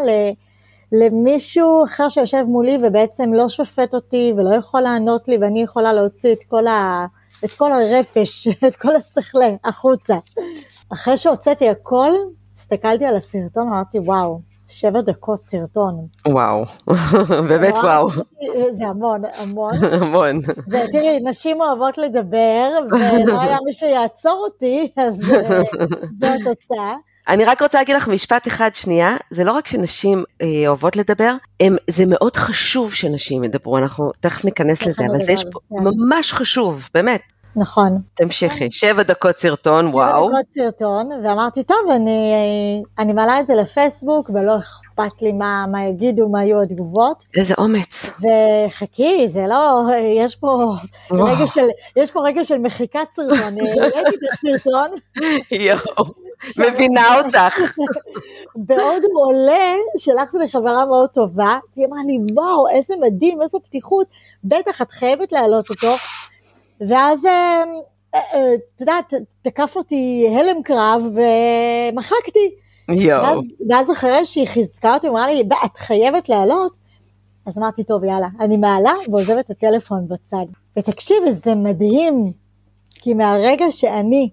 למישהו 1.02 1.84
אחר 1.84 2.10
שיושב 2.10 2.44
מולי 2.48 2.78
ובעצם 2.84 3.34
לא 3.34 3.50
שופט 3.50 3.94
אותי 3.94 4.34
ולא 4.38 4.56
יכול 4.56 4.82
לענות 4.82 5.28
לי 5.28 5.38
ואני 5.38 5.62
יכולה 5.62 5.94
להוציא 5.94 6.34
את 6.34 6.44
כל, 6.48 6.68
ה... 6.68 7.06
את 7.46 7.54
כל 7.54 7.74
הרפש, 7.74 8.48
את 8.68 8.76
כל 8.76 8.96
השכלה 8.96 9.50
החוצה. 9.64 10.16
אחרי 10.94 11.18
שהוצאתי 11.18 11.70
הכל, 11.70 12.12
הסתכלתי 12.54 13.06
על 13.06 13.16
הסרטון 13.16 13.68
ואמרתי 13.68 14.00
וואו, 14.00 14.40
שבע 14.68 15.02
דקות 15.02 15.46
סרטון. 15.46 16.08
וואו, 16.28 16.66
באמת 17.50 17.74
וואו. 17.74 18.10
זה 18.72 18.88
המון, 18.88 19.22
המון. 19.38 19.74
המון. 20.02 20.42
זה, 20.66 20.86
תראי, 20.92 21.20
נשים 21.20 21.62
אוהבות 21.62 21.98
לדבר, 21.98 22.70
ולא 22.92 23.42
היה 23.42 23.58
מי 23.66 23.74
שיעצור 23.74 24.46
אותי, 24.46 24.92
אז 24.98 25.34
אה, 25.34 25.62
זו 26.10 26.28
התוצאה. 26.28 26.96
אני 27.28 27.46
רק 27.46 27.62
רוצה 27.62 27.78
להגיד 27.78 27.96
לך 27.96 28.08
משפט 28.08 28.48
אחד 28.48 28.76
שנייה, 28.76 29.16
זה 29.30 29.44
לא 29.44 29.52
רק 29.52 29.68
שנשים 29.68 30.24
אה, 30.42 30.48
אוהבות 30.68 30.96
לדבר, 30.96 31.34
הם, 31.60 31.76
זה 31.90 32.04
מאוד 32.08 32.36
חשוב 32.36 32.94
שנשים 32.94 33.44
ידברו, 33.44 33.78
אנחנו 33.78 34.12
תכף 34.20 34.46
ניכנס 34.46 34.82
לזה, 34.88 35.06
אבל 35.06 35.24
זה 35.24 35.32
יש 35.32 35.46
פה 35.52 35.60
כן. 35.70 35.76
ממש 35.84 36.34
חשוב, 36.34 36.90
באמת. 36.94 37.22
נכון. 37.56 38.02
תמשיכי, 38.14 38.72
שבע 38.72 39.04
דקות 39.04 39.38
סרטון, 39.38 39.92
שבע 39.92 40.00
וואו. 40.00 40.30
דקות 40.30 40.50
סרטון, 40.50 41.10
ואמרתי, 41.24 41.64
טוב, 41.64 41.78
אני, 41.96 42.34
אני 43.00 43.14
מעלה 43.14 43.40
את 43.40 43.48
זה 43.48 43.54
לפייסבוק, 43.56 44.30
ולא 44.30 44.58
אכפת 44.58 45.22
לי 45.22 45.32
מה, 45.32 45.66
מה 45.72 45.86
יגידו, 45.86 46.30
מה 46.30 46.46
יהיו 46.46 46.62
התגובות. 46.62 47.24
איזה 47.38 47.54
אומץ. 47.58 48.10
וחכי, 48.68 49.28
זה 49.28 49.46
לא, 49.48 49.82
יש 50.26 50.36
פה 50.36 50.48
וואו. 51.12 51.26
רגע 51.26 51.48
של, 51.48 51.68
יש 51.96 52.12
פה 52.12 52.20
רגע 52.24 52.44
של 52.44 52.58
מחיקת 52.58 53.08
סרטון, 53.12 53.38
העליתי 53.94 54.16
את 54.16 54.32
הסרטון, 54.34 54.90
יואו, 55.52 56.06
מבינה 56.74 57.22
אותך. 57.22 57.60
בעוד 58.68 59.04
הוא 59.04 59.26
עולה, 59.26 59.74
שלחתי 59.98 60.38
לחברה 60.38 60.86
מאוד 60.86 61.10
טובה, 61.10 61.58
והיא 61.76 61.88
אמרה 61.88 62.00
לי, 62.08 62.18
וואו, 62.34 62.68
איזה 62.70 62.94
מדהים, 63.02 63.42
איזו 63.42 63.60
פתיחות, 63.60 64.08
בטח, 64.44 64.82
את 64.82 64.92
חייבת 64.92 65.32
להעלות 65.32 65.70
אותו. 65.70 65.96
ואז, 66.82 67.26
אה, 67.26 67.64
אה, 68.16 68.20
אה, 68.34 68.54
את 68.56 68.82
יודעת, 68.82 69.14
תקף 69.42 69.74
אותי 69.76 70.28
הלם 70.40 70.64
קרב, 70.64 71.02
ומחקתי. 71.92 72.56
יואו. 72.90 73.24
ואז, 73.24 73.38
ואז 73.70 73.92
אחרי 73.92 74.26
שהיא 74.26 74.48
חיזקה 74.48 74.94
אותי, 74.94 75.08
אמרה 75.08 75.28
לי, 75.28 75.44
"ב- 75.44 75.54
את 75.66 75.78
חייבת 75.78 76.30
לעלות. 76.30 76.72
אז 77.46 77.58
אמרתי, 77.58 77.84
טוב, 77.84 78.04
יאללה, 78.04 78.28
אני 78.40 78.58
מעלה 78.58 78.94
ועוזבת 79.12 79.46
את 79.46 79.50
הטלפון 79.50 80.08
בצד. 80.08 80.46
ותקשיבי, 80.78 81.34
זה 81.34 81.56
מדהים, 81.56 82.32
כי 82.96 83.14
מהרגע 83.14 83.72
שאני 83.72 84.30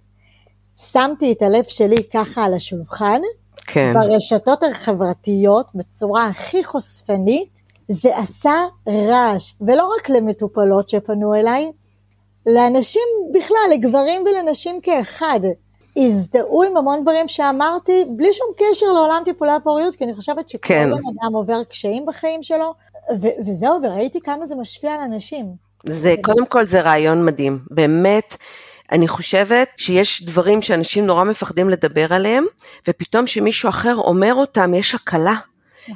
שמתי 0.76 1.32
את 1.32 1.42
הלב 1.42 1.64
שלי 1.64 1.96
ככה 2.12 2.44
על 2.44 2.54
השולחן, 2.54 3.20
כן, 3.66 3.90
ברשתות 3.94 4.62
החברתיות, 4.62 5.66
בצורה 5.75 6.26
הכי 6.26 6.64
חושפנית, 6.64 7.49
זה 7.88 8.16
עשה 8.16 8.54
רעש, 8.88 9.52
ולא 9.61 9.94
רק 9.99 10.11
למטופלות 10.11 10.88
שפנו 10.88 11.34
אליי, 11.34 11.72
לאנשים 12.46 13.02
בכלל, 13.32 13.70
לגברים 13.75 14.25
ולנשים 14.26 14.80
כאחד. 14.80 15.40
הזדהו 15.96 16.62
עם 16.62 16.76
המון 16.76 17.02
דברים 17.02 17.28
שאמרתי, 17.28 18.04
בלי 18.16 18.32
שום 18.32 18.46
קשר 18.56 18.87
לעולם 18.87 19.22
טיפולי 19.25 19.52
הפוריות, 19.52 19.96
כי 19.96 20.04
אני 20.04 20.14
חושבת 20.14 20.49
שכל 20.49 20.68
כן. 20.68 20.90
בן 20.90 20.92
אדם 20.92 21.34
עובר 21.34 21.64
קשיים 21.64 22.06
בחיים 22.06 22.42
שלו, 22.42 22.75
ו- 23.20 23.46
וזהו, 23.46 23.78
וראיתי 23.82 24.20
כמה 24.20 24.46
זה 24.46 24.54
משפיע 24.54 24.94
על 24.94 25.00
אנשים. 25.00 25.44
זה, 25.87 26.14
קודם 26.22 26.46
כל 26.46 26.66
זה 26.66 26.80
רעיון 26.80 27.25
מדהים, 27.25 27.58
באמת. 27.70 28.37
אני 28.92 29.08
חושבת 29.08 29.68
שיש 29.76 30.22
דברים 30.22 30.62
שאנשים 30.62 31.06
נורא 31.06 31.25
מפחדים 31.25 31.70
לדבר 31.70 32.14
עליהם, 32.14 32.44
ופתאום 32.88 33.26
שמישהו 33.26 33.68
אחר 33.68 33.96
אומר 33.96 34.34
אותם, 34.34 34.75
יש 34.75 34.94
הקלה. 34.94 35.34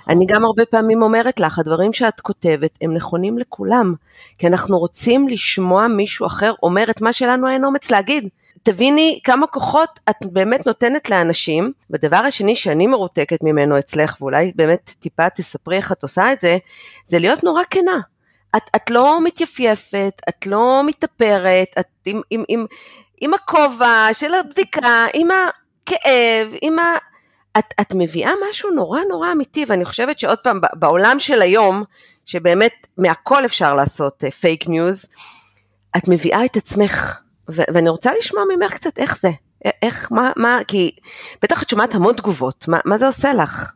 אני 0.08 0.26
גם 0.26 0.44
הרבה 0.44 0.66
פעמים 0.66 1.02
אומרת 1.02 1.40
לך, 1.40 1.58
הדברים 1.58 1.92
שאת 1.92 2.20
כותבת 2.20 2.70
הם 2.80 2.94
נכונים 2.94 3.38
לכולם, 3.38 3.94
כי 4.38 4.46
אנחנו 4.46 4.78
רוצים 4.78 5.28
לשמוע 5.28 5.88
מישהו 5.88 6.26
אחר 6.26 6.52
אומר 6.62 6.84
את 6.90 7.00
מה 7.00 7.12
שלנו 7.12 7.48
אין 7.48 7.64
אומץ 7.64 7.90
להגיד. 7.90 8.28
תביני 8.62 9.20
כמה 9.24 9.46
כוחות 9.46 10.00
את 10.10 10.16
באמת 10.22 10.66
נותנת 10.66 11.10
לאנשים, 11.10 11.72
והדבר 11.90 12.16
השני 12.16 12.56
שאני 12.56 12.86
מרותקת 12.86 13.38
ממנו 13.42 13.78
אצלך, 13.78 14.16
ואולי 14.20 14.52
באמת 14.54 14.94
טיפה 14.98 15.30
תספרי 15.30 15.76
איך 15.76 15.92
את 15.92 16.02
עושה 16.02 16.32
את 16.32 16.40
זה, 16.40 16.58
זה 17.06 17.18
להיות 17.18 17.44
נורא 17.44 17.62
כנה. 17.70 18.00
את, 18.56 18.62
את 18.76 18.90
לא 18.90 19.24
מתייפייפת, 19.24 20.20
את 20.28 20.46
לא 20.46 20.82
מתאפרת, 20.86 21.68
את 21.78 21.86
עם, 22.04 22.20
עם, 22.30 22.44
עם, 22.48 22.66
עם 23.20 23.34
הכובע 23.34 24.08
של 24.12 24.34
הבדיקה, 24.34 25.06
עם 25.14 25.28
הכאב, 25.30 26.54
עם 26.62 26.78
ה... 26.78 26.96
את, 27.58 27.74
את 27.80 27.94
מביאה 27.94 28.30
משהו 28.50 28.70
נורא 28.70 29.00
נורא 29.08 29.32
אמיתי, 29.32 29.64
ואני 29.68 29.84
חושבת 29.84 30.18
שעוד 30.18 30.38
פעם, 30.38 30.60
בעולם 30.74 31.16
של 31.18 31.42
היום, 31.42 31.82
שבאמת 32.26 32.86
מהכל 32.98 33.44
אפשר 33.44 33.74
לעשות 33.74 34.24
פייק 34.40 34.68
ניוז, 34.68 35.06
את 35.96 36.08
מביאה 36.08 36.44
את 36.44 36.56
עצמך, 36.56 37.20
ו- 37.50 37.62
ואני 37.74 37.88
רוצה 37.88 38.10
לשמוע 38.18 38.42
ממך 38.56 38.74
קצת 38.74 38.98
איך 38.98 39.20
זה, 39.20 39.30
איך, 39.82 40.12
מה, 40.12 40.32
מה, 40.36 40.58
כי 40.68 40.90
בטח 41.42 41.62
את 41.62 41.68
שומעת 41.68 41.94
המון 41.94 42.14
תגובות, 42.14 42.68
מה, 42.68 42.78
מה 42.84 42.98
זה 42.98 43.06
עושה 43.06 43.32
לך? 43.32 43.72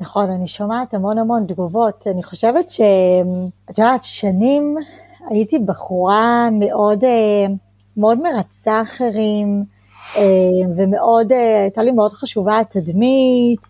נכון, 0.00 0.30
אני 0.30 0.48
שומעת 0.48 0.94
המון 0.94 1.18
המון 1.18 1.44
תגובות. 1.48 2.06
אני 2.06 2.22
חושבת 2.22 2.68
ש... 2.68 2.80
את 3.70 3.78
יודעת, 3.78 4.04
שנים 4.04 4.76
הייתי 5.30 5.58
בחורה 5.58 6.48
מאוד, 6.52 7.04
אה, 7.04 7.46
מאוד 7.96 8.18
מרצה 8.22 8.82
אחרים, 8.82 9.64
ומאוד, 10.76 11.32
אה, 11.32 11.60
הייתה 11.62 11.82
לי 11.82 11.90
מאוד 11.90 12.12
חשובה 12.12 12.58
התדמית, 12.58 13.60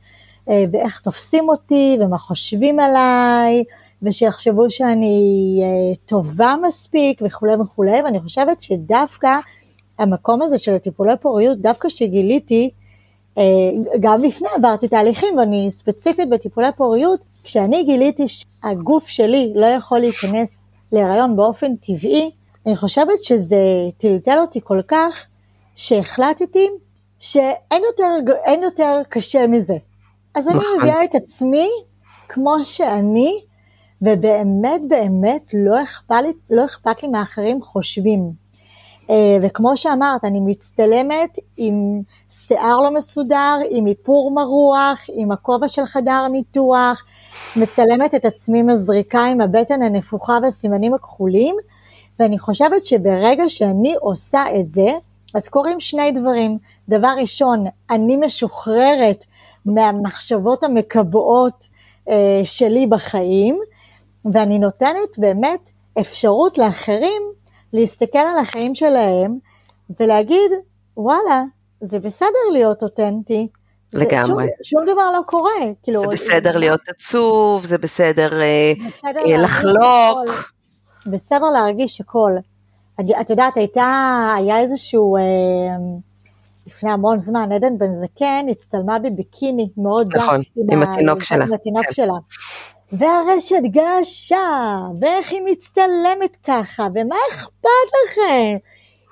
אה, 0.48 0.64
ואיך 0.70 1.00
תופסים 1.00 1.48
אותי, 1.48 1.98
ומה 2.00 2.18
חושבים 2.18 2.80
עליי, 2.80 3.64
ושיחשבו 4.02 4.70
שאני 4.70 5.60
אה, 5.62 5.94
טובה 6.06 6.54
מספיק, 6.62 7.22
וכולי 7.24 7.54
וכולי, 7.54 8.02
ואני 8.02 8.20
חושבת 8.20 8.60
שדווקא 8.60 9.38
המקום 9.98 10.42
הזה 10.42 10.58
של 10.58 10.74
הטיפולי 10.74 11.16
פוריות, 11.20 11.58
דווקא 11.58 11.88
שגיליתי, 11.88 12.70
אה, 13.38 13.42
גם 14.00 14.22
לפני 14.22 14.48
עברתי 14.56 14.88
תהליכים, 14.88 15.38
ואני 15.38 15.70
ספציפית 15.70 16.28
בטיפולי 16.28 16.68
פוריות, 16.76 17.20
כשאני 17.44 17.84
גיליתי 17.84 18.24
שהגוף 18.28 19.06
שלי 19.08 19.52
לא 19.54 19.66
יכול 19.66 19.98
להיכנס 19.98 20.68
להיריון 20.92 21.36
באופן 21.36 21.76
טבעי, 21.76 22.30
אני 22.66 22.76
חושבת 22.76 23.22
שזה 23.22 23.58
טלטל 23.98 24.38
אותי 24.38 24.60
כל 24.64 24.80
כך, 24.88 25.26
שהחלטתי 25.76 26.68
שאין 27.20 27.82
יותר, 27.84 28.32
יותר 28.62 29.02
קשה 29.08 29.46
מזה. 29.46 29.76
אז 30.34 30.48
אני 30.48 30.56
נכון. 30.56 30.78
מביאה 30.80 31.04
את 31.04 31.14
עצמי 31.14 31.68
כמו 32.28 32.54
שאני, 32.64 33.40
ובאמת 34.02 34.80
באמת 34.88 35.42
לא 35.54 35.82
אכפת 35.82 36.14
לי, 36.22 36.32
לא 36.50 36.64
אכפת 36.64 37.02
לי 37.02 37.08
מה 37.08 37.22
אחרים 37.22 37.62
חושבים. 37.62 38.46
אה, 39.10 39.38
וכמו 39.42 39.76
שאמרת, 39.76 40.24
אני 40.24 40.40
מצטלמת 40.40 41.38
עם 41.56 42.00
שיער 42.28 42.80
לא 42.80 42.94
מסודר, 42.94 43.58
עם 43.70 43.86
איפור 43.86 44.30
מרוח, 44.30 45.00
עם 45.12 45.32
הכובע 45.32 45.68
של 45.68 45.84
חדר 45.84 46.28
ניתוח, 46.28 47.04
מצלמת 47.56 48.14
את 48.14 48.24
עצמי 48.24 48.62
מזריקה 48.62 49.24
עם 49.24 49.40
הבטן 49.40 49.82
הנפוחה 49.82 50.38
והסימנים 50.42 50.94
הכחולים, 50.94 51.56
ואני 52.18 52.38
חושבת 52.38 52.84
שברגע 52.84 53.44
שאני 53.48 53.94
עושה 54.00 54.42
את 54.60 54.72
זה, 54.72 54.90
אז 55.36 55.48
קורים 55.48 55.80
שני 55.80 56.12
דברים. 56.12 56.58
דבר 56.88 57.14
ראשון, 57.20 57.64
אני 57.90 58.16
משוחררת 58.16 59.24
מהמחשבות 59.66 60.64
המקבעות 60.64 61.68
אה, 62.08 62.40
שלי 62.44 62.86
בחיים, 62.86 63.58
ואני 64.32 64.58
נותנת 64.58 65.18
באמת 65.18 65.70
אפשרות 66.00 66.58
לאחרים 66.58 67.22
להסתכל 67.72 68.18
על 68.18 68.38
החיים 68.38 68.74
שלהם 68.74 69.38
ולהגיד, 70.00 70.50
וואלה, 70.96 71.44
זה 71.80 71.98
בסדר 71.98 72.50
להיות 72.52 72.82
אותנטי. 72.82 73.48
זה 73.88 73.98
לגמרי. 73.98 74.26
שום, 74.26 74.62
שום 74.62 74.82
דבר 74.94 75.10
לא 75.10 75.20
קורה. 75.26 75.50
כאילו, 75.82 76.00
זה 76.00 76.06
בסדר 76.06 76.56
להיות 76.56 76.80
עצוב, 76.88 77.64
זה 77.64 77.78
בסדר 77.78 78.40
אה, 78.40 78.72
בסדר 78.88 79.20
אה, 79.26 79.36
לחלוק. 79.38 79.76
הכל. 79.76 81.10
בסדר 81.10 81.46
להרגיש 81.54 82.00
הכל. 82.00 82.32
את, 83.00 83.04
את 83.20 83.30
יודעת, 83.30 83.56
הייתה, 83.56 84.24
היה 84.38 84.60
איזשהו, 84.60 85.16
אה, 85.16 85.22
לפני 86.66 86.90
המון 86.90 87.18
זמן, 87.18 87.52
עדן 87.52 87.78
בן 87.78 87.92
זקן 87.92 88.46
הצטלמה 88.50 88.98
בביקיני 88.98 89.68
מאוד 89.76 90.08
דק. 90.08 90.16
נכון, 90.16 90.40
עם 90.72 90.82
התינוק 90.82 91.22
שלה. 91.22 91.44
עם 91.44 91.52
התינוק 91.52 91.86
כן. 91.86 91.92
שלה. 91.92 92.14
והרשת 92.92 93.62
געשה, 93.62 94.36
ואיך 95.00 95.32
היא 95.32 95.42
מצטלמת 95.44 96.36
ככה, 96.44 96.86
ומה 96.94 97.16
אכפת 97.32 97.88
לכם? 98.04 98.56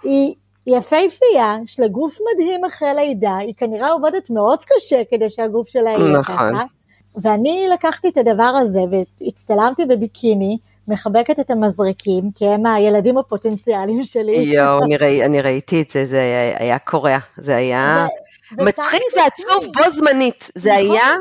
היא 0.02 0.34
יפהפייה, 0.66 1.56
יש 1.64 1.80
לה 1.80 1.88
גוף 1.88 2.18
מדהים 2.32 2.64
אחרי 2.64 2.94
לידה, 2.94 3.36
היא 3.36 3.54
כנראה 3.56 3.92
עובדת 3.92 4.30
מאוד 4.30 4.58
קשה 4.64 5.02
כדי 5.10 5.30
שהגוף 5.30 5.68
שלה 5.68 5.90
יהיה 5.90 6.18
נכון. 6.18 6.36
ככה. 6.36 6.64
ואני 7.16 7.66
לקחתי 7.72 8.08
את 8.08 8.16
הדבר 8.16 8.42
הזה 8.62 8.80
והצטלמתי 9.20 9.84
בביקיני, 9.84 10.58
מחבקת 10.88 11.40
את 11.40 11.50
המזריקים, 11.50 12.30
כי 12.34 12.46
הם 12.46 12.66
הילדים 12.66 13.18
הפוטנציאליים 13.18 14.04
שלי. 14.04 14.36
יואו, 14.36 14.78
אני, 14.84 14.96
ראי, 14.96 15.24
אני 15.24 15.40
ראיתי 15.40 15.82
את 15.82 15.90
זה, 15.90 16.06
זה 16.06 16.16
היה, 16.16 16.58
היה 16.58 16.78
קורע, 16.78 17.18
זה 17.36 17.56
היה 17.56 18.06
ו- 18.58 18.64
מצחיק 18.64 19.02
ועצוב. 19.16 19.72
בו 19.74 19.90
זמנית, 19.90 20.50
זה 20.54 20.72
נכון. 20.72 20.96
היה, 20.96 21.14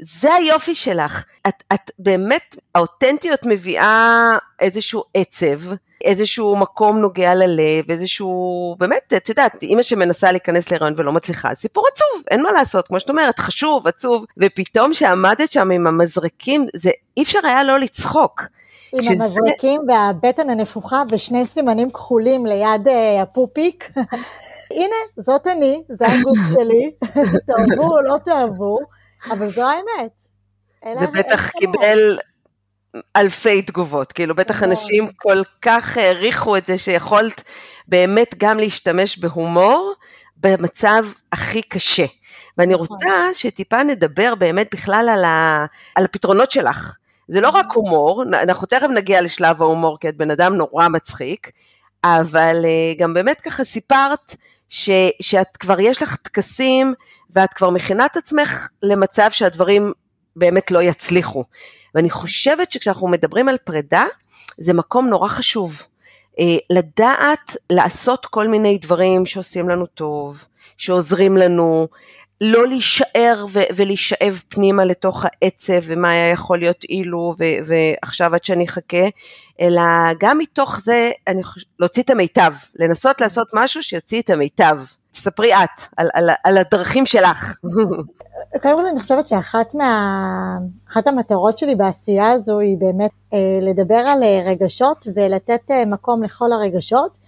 זה 0.00 0.34
היופי 0.34 0.74
שלך, 0.74 1.24
את, 1.48 1.62
את 1.74 1.90
באמת, 1.98 2.56
האותנטיות 2.74 3.40
מביאה 3.44 4.38
איזשהו 4.60 5.04
עצב, 5.14 5.58
איזשהו 6.04 6.56
מקום 6.56 6.98
נוגע 6.98 7.34
ללב, 7.34 7.90
איזשהו, 7.90 8.76
באמת, 8.78 9.12
את 9.16 9.28
יודעת, 9.28 9.62
אימא 9.62 9.82
שמנסה 9.82 10.32
להיכנס 10.32 10.70
להיריון 10.70 10.94
ולא 10.96 11.12
מצליחה, 11.12 11.54
סיפור 11.54 11.84
עצוב, 11.92 12.22
אין 12.30 12.42
מה 12.42 12.52
לעשות, 12.52 12.88
כמו 12.88 13.00
שאת 13.00 13.10
אומרת, 13.10 13.38
חשוב, 13.38 13.86
עצוב, 13.86 14.24
ופתאום 14.38 14.94
שעמדת 14.94 15.52
שם 15.52 15.70
עם 15.70 15.86
המזרקים, 15.86 16.66
זה, 16.76 16.90
אי 17.16 17.22
אפשר 17.22 17.38
היה 17.44 17.64
לא 17.64 17.78
לצחוק. 17.78 18.42
עם 18.92 19.00
כשזה- 19.00 19.12
המזרקים 19.12 19.80
והבטן 19.88 20.50
הנפוחה 20.50 21.02
ושני 21.10 21.46
סימנים 21.46 21.90
כחולים 21.90 22.46
ליד 22.46 22.88
אה, 22.88 23.22
הפופיק. 23.22 23.90
הנה, 24.76 24.96
זאת 25.16 25.46
אני, 25.46 25.82
זה 25.88 26.06
הגוף 26.06 26.38
שלי, 26.54 26.90
תאהבו 27.46 27.90
או 27.96 28.02
לא 28.02 28.16
תאהבו, 28.24 28.78
אבל 29.30 29.48
זו 29.48 29.62
האמת. 29.62 30.20
זה 31.00 31.06
בטח 31.06 31.50
קיבל 31.50 32.18
אלפי 33.16 33.62
תגובות, 33.62 34.12
כאילו 34.12 34.34
בטח 34.34 34.54
נכון. 34.56 34.70
אנשים 34.70 35.10
כל 35.16 35.42
כך 35.62 35.98
העריכו 35.98 36.56
את 36.56 36.66
זה 36.66 36.78
שיכולת 36.78 37.42
באמת 37.88 38.34
גם 38.38 38.58
להשתמש 38.58 39.18
בהומור 39.18 39.92
במצב 40.36 41.04
הכי 41.32 41.62
קשה. 41.62 42.04
ואני 42.58 42.74
נכון. 42.74 42.86
רוצה 42.90 43.10
שטיפה 43.34 43.82
נדבר 43.82 44.34
באמת 44.34 44.74
בכלל 44.74 45.08
על, 45.12 45.24
ה, 45.24 45.66
על 45.94 46.04
הפתרונות 46.04 46.50
שלך. 46.50 46.96
זה 47.28 47.40
לא 47.40 47.48
רק 47.48 47.66
הומור, 47.74 48.22
אנחנו 48.22 48.66
תכף 48.66 48.86
נגיע 48.94 49.20
לשלב 49.20 49.62
ההומור, 49.62 49.98
כי 50.00 50.08
את 50.08 50.16
בן 50.16 50.30
אדם 50.30 50.54
נורא 50.54 50.88
מצחיק, 50.88 51.50
אבל 52.04 52.64
אה, 52.64 52.92
גם 52.98 53.14
באמת 53.14 53.40
ככה 53.40 53.64
סיפרת 53.64 54.36
ש, 54.68 54.90
שאת 55.22 55.56
כבר 55.56 55.80
יש 55.80 56.02
לך 56.02 56.16
טקסים, 56.16 56.94
ואת 57.30 57.52
כבר 57.52 57.70
מכינה 57.70 58.06
את 58.06 58.16
עצמך 58.16 58.68
למצב 58.82 59.30
שהדברים 59.30 59.92
באמת 60.36 60.70
לא 60.70 60.82
יצליחו. 60.82 61.44
ואני 61.94 62.10
חושבת 62.10 62.72
שכשאנחנו 62.72 63.08
מדברים 63.08 63.48
על 63.48 63.56
פרידה, 63.64 64.04
זה 64.56 64.72
מקום 64.72 65.08
נורא 65.08 65.28
חשוב. 65.28 65.82
אה, 66.38 66.56
לדעת 66.70 67.56
לעשות 67.70 68.26
כל 68.26 68.48
מיני 68.48 68.78
דברים 68.78 69.26
שעושים 69.26 69.68
לנו 69.68 69.86
טוב, 69.86 70.44
שעוזרים 70.76 71.36
לנו, 71.36 71.88
לא 72.40 72.66
להישאר 72.66 73.46
ו- 73.52 73.68
ולהישאב 73.76 74.40
פנימה 74.48 74.84
לתוך 74.84 75.24
העצב 75.24 75.80
ומה 75.82 76.10
היה 76.10 76.30
יכול 76.30 76.58
להיות 76.58 76.84
אילו 76.84 77.34
ו- 77.38 77.44
ועכשיו 77.64 78.34
עד 78.34 78.44
שאני 78.44 78.64
אחכה, 78.64 79.08
אלא 79.60 79.82
גם 80.20 80.38
מתוך 80.38 80.80
זה 80.80 81.10
אני 81.26 81.44
חוש... 81.44 81.64
להוציא 81.78 82.02
את 82.02 82.10
המיטב, 82.10 82.52
לנסות 82.76 83.20
לעשות 83.20 83.48
משהו 83.54 83.82
שיוציא 83.82 84.22
את 84.22 84.30
המיטב. 84.30 84.78
תספרי 85.12 85.54
את 85.54 85.82
על, 85.96 86.08
על, 86.14 86.30
על 86.44 86.58
הדרכים 86.58 87.06
שלך. 87.06 87.58
קודם 88.62 88.74
כל 88.74 88.86
אני 88.86 89.00
חושבת 89.00 89.28
שאחת 89.28 89.74
מה... 89.74 90.58
המטרות 91.06 91.56
שלי 91.56 91.74
בעשייה 91.74 92.30
הזו 92.30 92.58
היא 92.58 92.78
באמת 92.78 93.10
אה, 93.34 93.38
לדבר 93.62 93.94
על 93.94 94.22
אה, 94.22 94.40
רגשות 94.44 95.06
ולתת 95.14 95.70
אה, 95.70 95.84
מקום 95.84 96.22
לכל 96.22 96.52
הרגשות. 96.52 97.18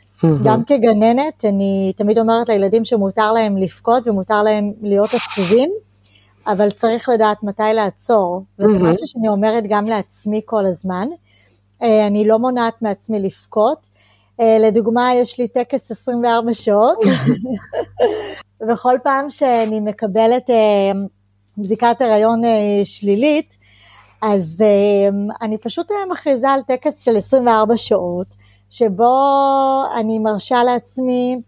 גם 0.44 0.64
כגננת, 0.64 1.44
אני 1.44 1.92
תמיד 1.96 2.18
אומרת 2.18 2.48
לילדים 2.48 2.84
שמותר 2.84 3.32
להם 3.32 3.56
לבכות 3.56 4.08
ומותר 4.08 4.42
להם 4.42 4.72
להיות 4.82 5.10
עצובים, 5.14 5.70
אבל 6.46 6.70
צריך 6.70 7.08
לדעת 7.08 7.42
מתי 7.42 7.62
לעצור, 7.74 8.44
וזה 8.58 8.78
משהו 8.78 9.06
שאני 9.06 9.28
אומרת 9.28 9.64
גם 9.68 9.86
לעצמי 9.86 10.40
כל 10.44 10.66
הזמן. 10.66 11.08
אה, 11.82 12.06
אני 12.06 12.28
לא 12.28 12.38
מונעת 12.38 12.82
מעצמי 12.82 13.20
לבכות. 13.20 13.88
אה, 14.40 14.56
לדוגמה, 14.60 15.14
יש 15.14 15.40
לי 15.40 15.48
טקס 15.48 15.90
24 15.90 16.54
שעות, 16.54 16.98
וכל 18.68 18.96
פעם 19.02 19.30
שאני 19.30 19.80
מקבלת 19.80 20.50
אה, 20.50 20.92
בדיקת 21.58 21.96
הריון 22.00 22.42
שלילית, 22.84 23.56
אז 24.22 24.64
אני 25.42 25.58
פשוט 25.58 25.90
מכריזה 26.10 26.48
על 26.48 26.60
טקס 26.62 27.04
של 27.04 27.16
24 27.16 27.76
שעות, 27.76 28.26
שבו 28.70 29.14
אני 29.96 30.18
מרשה 30.18 30.64
לעצמי 30.64 31.40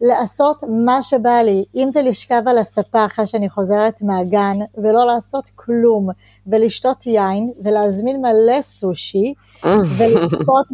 לעשות 0.00 0.64
מה 0.68 1.02
שבא 1.02 1.42
לי, 1.42 1.64
אם 1.74 1.88
זה 1.92 2.02
לשכב 2.02 2.42
על 2.46 2.58
הספה 2.58 3.04
אחרי 3.04 3.26
שאני 3.26 3.50
חוזרת 3.50 4.02
מהגן 4.02 4.58
ולא 4.76 5.04
לעשות 5.04 5.50
כלום 5.54 6.08
ולשתות 6.46 7.06
יין 7.06 7.52
ולהזמין 7.62 8.22
מלא 8.22 8.62
סושי 8.62 9.34
ולצפות 9.64 10.66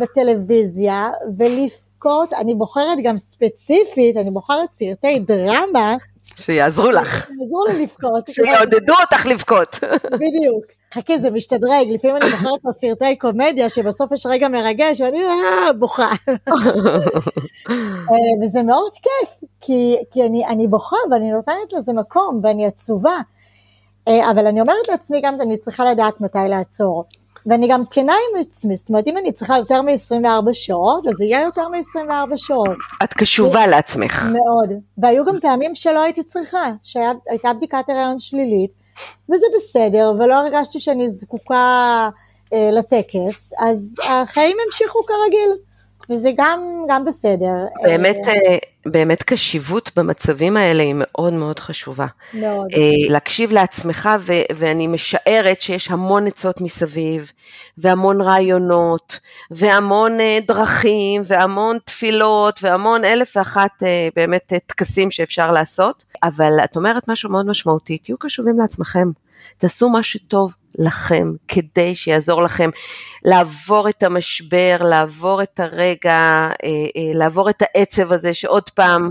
בטלוויזיה 0.00 1.10
ולבכות, 1.38 2.32
אני 2.32 2.54
בוחרת 2.54 2.98
גם 3.04 3.18
ספציפית, 3.18 4.16
אני 4.16 4.30
בוחרת 4.30 4.72
סרטי 4.72 5.18
דרמה 5.18 5.96
שיעזרו 6.40 6.90
לך. 6.90 7.26
שיעזרו 7.26 7.64
לי 7.68 7.82
לבכות. 7.82 8.28
שיעודדו 8.28 8.94
אותך 9.00 9.26
לבכות. 9.26 9.78
בדיוק. 10.04 10.64
חכי, 10.94 11.18
זה 11.18 11.30
משתדרג, 11.30 11.86
לפעמים 11.90 12.16
אני 12.16 12.30
בוחרת 12.30 12.60
פה 12.62 12.70
סרטי 12.72 13.16
קומדיה 13.16 13.68
שבסוף 13.68 14.12
יש 14.12 14.26
רגע 14.26 14.48
מרגש 14.48 15.00
ואני 15.00 15.22
אה, 15.24 15.72
בוכה. 15.72 16.10
אה, 18.10 18.14
וזה 18.42 18.62
מאוד 18.62 18.92
כיף, 18.92 19.50
כי, 19.60 19.96
כי 20.10 20.22
אני, 20.22 20.46
אני 20.46 20.66
בוכה 20.66 20.96
ואני 21.10 21.30
נותנת 21.32 21.72
לזה 21.72 21.92
מקום 21.92 22.38
ואני 22.42 22.66
עצובה. 22.66 23.18
אה, 24.08 24.30
אבל 24.30 24.46
אני 24.46 24.60
אומרת 24.60 24.88
לעצמי 24.88 25.20
גם, 25.22 25.40
אני 25.40 25.56
צריכה 25.56 25.90
לדעת 25.90 26.20
מתי 26.20 26.38
לעצור. 26.48 27.04
ואני 27.46 27.68
גם 27.68 27.82
כנה 27.90 28.12
עם 28.12 28.40
עצמי, 28.40 28.76
זאת 28.76 28.88
אומרת, 28.88 29.06
אם 29.06 29.18
אני 29.18 29.32
צריכה 29.32 29.58
יותר 29.58 29.82
מ-24 29.82 30.52
שעות, 30.52 31.06
אז 31.06 31.14
זה 31.18 31.24
יהיה 31.24 31.42
יותר 31.42 31.68
מ-24 31.68 32.36
שעות. 32.36 32.76
את 33.04 33.14
קשובה 33.14 33.60
ו... 33.66 33.70
לעצמך. 33.70 34.24
מאוד. 34.32 34.70
והיו 34.98 35.24
גם 35.24 35.34
פעמים 35.42 35.74
שלא 35.74 36.02
הייתי 36.02 36.22
צריכה, 36.22 36.72
שהייתה 36.82 37.52
בדיקת 37.52 37.84
הריון 37.88 38.18
שלילית, 38.18 38.70
וזה 39.32 39.46
בסדר, 39.54 40.12
ולא 40.18 40.34
הרגשתי 40.34 40.80
שאני 40.80 41.10
זקוקה 41.10 42.08
אה, 42.52 42.70
לטקס, 42.72 43.52
אז 43.58 43.96
החיים 44.08 44.56
המשיכו 44.66 44.98
כרגיל. 45.06 45.69
וזה 46.10 46.30
גם, 46.36 46.84
גם 46.88 47.04
בסדר. 47.04 47.54
באמת, 47.82 48.16
אה, 48.26 48.32
אה, 48.32 48.58
באמת 48.86 49.22
קשיבות 49.22 49.90
במצבים 49.96 50.56
האלה 50.56 50.82
היא 50.82 50.94
מאוד 50.96 51.32
מאוד 51.32 51.58
חשובה. 51.58 52.06
מאוד. 52.34 52.66
אה, 52.72 53.12
להקשיב 53.12 53.52
לעצמך, 53.52 54.08
ו, 54.20 54.32
ואני 54.56 54.86
משערת 54.86 55.60
שיש 55.60 55.90
המון 55.90 56.26
עצות 56.26 56.60
מסביב, 56.60 57.32
והמון 57.78 58.20
רעיונות, 58.20 59.20
והמון 59.50 60.18
דרכים, 60.46 61.22
והמון 61.24 61.78
תפילות, 61.84 62.60
והמון 62.62 63.04
אלף 63.04 63.36
ואחת 63.36 63.82
באמת 64.16 64.52
טקסים 64.66 65.10
שאפשר 65.10 65.50
לעשות, 65.50 66.04
אבל 66.22 66.52
את 66.64 66.76
אומרת 66.76 67.08
משהו 67.08 67.30
מאוד 67.30 67.46
משמעותי, 67.46 67.98
תהיו 67.98 68.18
קשובים 68.18 68.58
לעצמכם. 68.58 69.10
תעשו 69.58 69.88
מה 69.88 70.02
שטוב 70.02 70.54
לכם, 70.78 71.32
כדי 71.48 71.94
שיעזור 71.94 72.42
לכם 72.42 72.70
לעבור 73.24 73.88
את 73.88 74.02
המשבר, 74.02 74.76
לעבור 74.80 75.42
את 75.42 75.60
הרגע, 75.60 76.12
אה, 76.12 76.68
אה, 76.96 77.18
לעבור 77.18 77.50
את 77.50 77.62
העצב 77.62 78.12
הזה 78.12 78.34
שעוד 78.34 78.70
פעם 78.70 79.10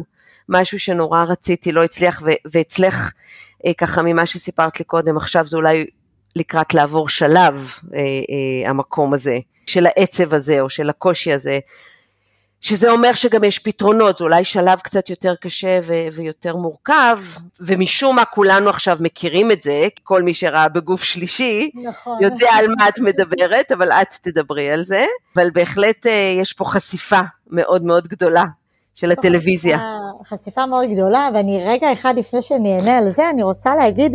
משהו 0.49 0.79
שנורא 0.79 1.23
רציתי 1.23 1.71
לא 1.71 1.83
הצליח 1.83 2.23
ואצלך 2.51 3.11
אה, 3.65 3.73
ככה 3.73 4.01
ממה 4.01 4.25
שסיפרת 4.25 4.79
לי 4.79 4.85
קודם, 4.85 5.17
עכשיו 5.17 5.45
זה 5.45 5.57
אולי 5.57 5.85
לקראת 6.35 6.73
לעבור 6.73 7.09
שלב 7.09 7.73
המקום 8.65 9.13
הזה, 9.13 9.39
של 9.65 9.87
העצב 9.87 10.33
הזה 10.33 10.61
או 10.61 10.69
של 10.69 10.89
הקושי 10.89 11.33
הזה. 11.33 11.59
שזה 12.61 12.91
אומר 12.91 13.13
שגם 13.13 13.43
יש 13.43 13.59
פתרונות, 13.59 14.17
זה 14.17 14.23
אולי 14.23 14.43
שלב 14.43 14.79
קצת 14.79 15.09
יותר 15.09 15.35
קשה 15.35 15.79
ו- 15.83 16.07
ויותר 16.13 16.55
מורכב, 16.55 17.19
ומשום 17.59 18.15
מה 18.15 18.25
כולנו 18.25 18.69
עכשיו 18.69 18.97
מכירים 18.99 19.51
את 19.51 19.63
זה, 19.63 19.87
כל 20.03 20.23
מי 20.23 20.33
שראה 20.33 20.69
בגוף 20.69 21.03
שלישי, 21.03 21.71
נכון. 21.83 22.17
יודע 22.21 22.49
על 22.51 22.65
מה 22.77 22.89
את 22.89 22.99
מדברת, 22.99 23.71
אבל 23.71 23.91
את 23.91 24.13
תדברי 24.21 24.69
על 24.69 24.83
זה, 24.83 25.05
אבל 25.35 25.49
בהחלט 25.49 26.07
אה, 26.07 26.33
יש 26.41 26.53
פה 26.53 26.65
חשיפה 26.65 27.21
מאוד 27.49 27.83
מאוד 27.83 28.07
גדולה 28.07 28.45
של 28.93 29.11
הטלוויזיה. 29.11 29.77
חשיפה, 29.77 30.35
חשיפה 30.35 30.65
מאוד 30.65 30.89
גדולה, 30.93 31.29
ואני 31.33 31.63
רגע 31.65 31.93
אחד 31.93 32.13
לפני 32.17 32.41
שאני 32.41 32.77
אענה 32.77 32.97
על 32.97 33.11
זה, 33.11 33.29
אני 33.29 33.43
רוצה 33.43 33.75
להגיד 33.75 34.11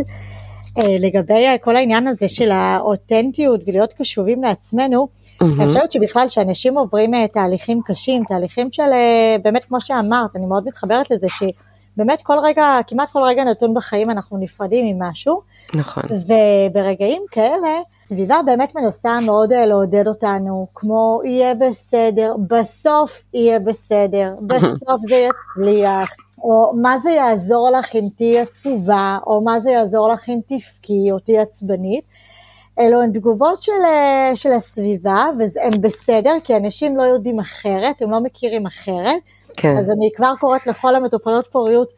אה, 0.79 0.97
לגבי 0.99 1.47
כל 1.61 1.77
העניין 1.77 2.07
הזה 2.07 2.29
של 2.29 2.51
האותנטיות 2.51 3.61
ולהיות 3.67 3.93
קשובים 3.93 4.43
לעצמנו, 4.43 5.09
mm-hmm. 5.43 5.45
אני 5.61 5.67
חושבת 5.67 5.93
שבכלל 5.93 6.29
שאנשים 6.29 6.79
עוברים 6.79 7.15
אה, 7.15 7.29
תהליכים 7.29 7.81
קשים, 7.85 8.25
תהליכים 8.25 8.73
של, 8.73 8.83
אה, 8.83 9.37
באמת 9.43 9.65
כמו 9.65 9.81
שאמרת, 9.81 10.37
אני 10.37 10.47
מאוד 10.47 10.65
מתחברת 10.67 11.11
לזה, 11.11 11.27
שבאמת 11.29 12.21
כל 12.23 12.39
רגע, 12.43 12.79
כמעט 12.87 13.11
כל 13.11 13.23
רגע 13.23 13.45
נתון 13.45 13.75
בחיים 13.75 14.11
אנחנו 14.11 14.39
נפרדים 14.39 14.99
ממשהו. 14.99 15.41
נכון. 15.75 16.03
וברגעים 16.11 17.23
כאלה, 17.31 17.81
סביבה 18.05 18.41
באמת 18.47 18.75
מנסה 18.75 19.21
מאוד 19.21 19.53
לעודד 19.53 20.09
אותנו, 20.09 20.67
כמו 20.75 21.21
יהיה 21.25 21.55
בסדר, 21.55 22.35
בסוף 22.49 23.23
יהיה 23.35 23.59
בסדר, 23.59 24.35
בסוף 24.49 25.01
זה 25.09 25.15
יצליח. 25.15 26.15
או 26.39 26.73
מה 26.83 26.99
זה 26.99 27.11
יעזור 27.11 27.71
לך 27.71 27.95
אם 27.95 28.09
תהיי 28.17 28.41
עצובה, 28.41 29.19
או 29.27 29.41
מה 29.41 29.61
זה 29.61 29.71
יעזור 29.71 30.09
לך 30.09 30.29
אם 30.29 30.41
תבכי 30.47 31.11
או 31.11 31.19
תהיי 31.19 31.39
עצבנית. 31.39 32.05
אלו 32.79 33.03
הן 33.03 33.13
תגובות 33.13 33.63
של, 33.63 33.73
אה, 33.85 34.37
של 34.37 34.53
הסביבה, 34.53 35.27
והן 35.39 35.81
בסדר, 35.81 36.35
כי 36.45 36.57
אנשים 36.57 36.97
לא 36.97 37.03
יודעים 37.03 37.41
אחרת, 37.41 38.03
הם 38.03 38.11
לא 38.11 38.21
מכירים 38.21 38.67
אחרת. 38.67 39.23
כן. 39.57 39.77
אז 39.77 39.91
אני 39.91 40.11
כבר 40.17 40.33
קוראת 40.41 40.67
לכל 40.67 40.95
המטופלות 40.95 41.47
פוריות, 41.47 41.93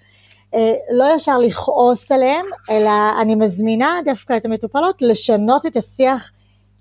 אה, 0.54 0.72
לא 0.90 1.06
ישר 1.16 1.38
לכעוס 1.38 2.12
עליהם, 2.12 2.46
אלא 2.70 2.90
אני 3.20 3.34
מזמינה 3.34 3.98
דווקא 4.04 4.36
את 4.36 4.44
המטופלות 4.44 5.02
לשנות 5.02 5.66
את 5.66 5.76
השיח 5.76 6.30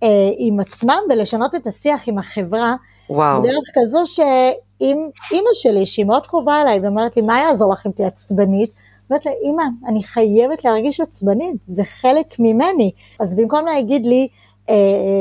אה, 0.03 0.07
עם 0.37 0.59
עצמם 0.59 0.99
ולשנות 1.09 1.55
את 1.55 1.67
השיח 1.67 2.07
עם 2.07 2.17
החברה. 2.17 2.75
וואו. 3.09 3.41
בדרך 3.41 3.63
כזו 3.73 4.03
שאם 4.05 5.09
אימא 5.31 5.49
שלי, 5.53 5.85
שהיא 5.85 6.05
מאוד 6.05 6.27
קרובה 6.27 6.61
אליי, 6.61 6.79
ואומרת 6.79 7.15
לי, 7.15 7.21
מה 7.21 7.39
יעזור 7.39 7.73
לך 7.73 7.85
אם 7.85 7.91
תהיה 7.91 8.07
עצבנית? 8.07 8.71
אומרת 9.09 9.25
לה, 9.25 9.31
אימא, 9.31 9.63
אני 9.87 10.03
חייבת 10.03 10.65
להרגיש 10.65 10.99
עצבנית, 10.99 11.57
זה 11.67 11.83
חלק 11.83 12.35
ממני. 12.39 12.91
אז 13.19 13.35
במקום 13.35 13.65
להגיד 13.65 14.05
לי, 14.05 14.27
אה, 14.69 14.75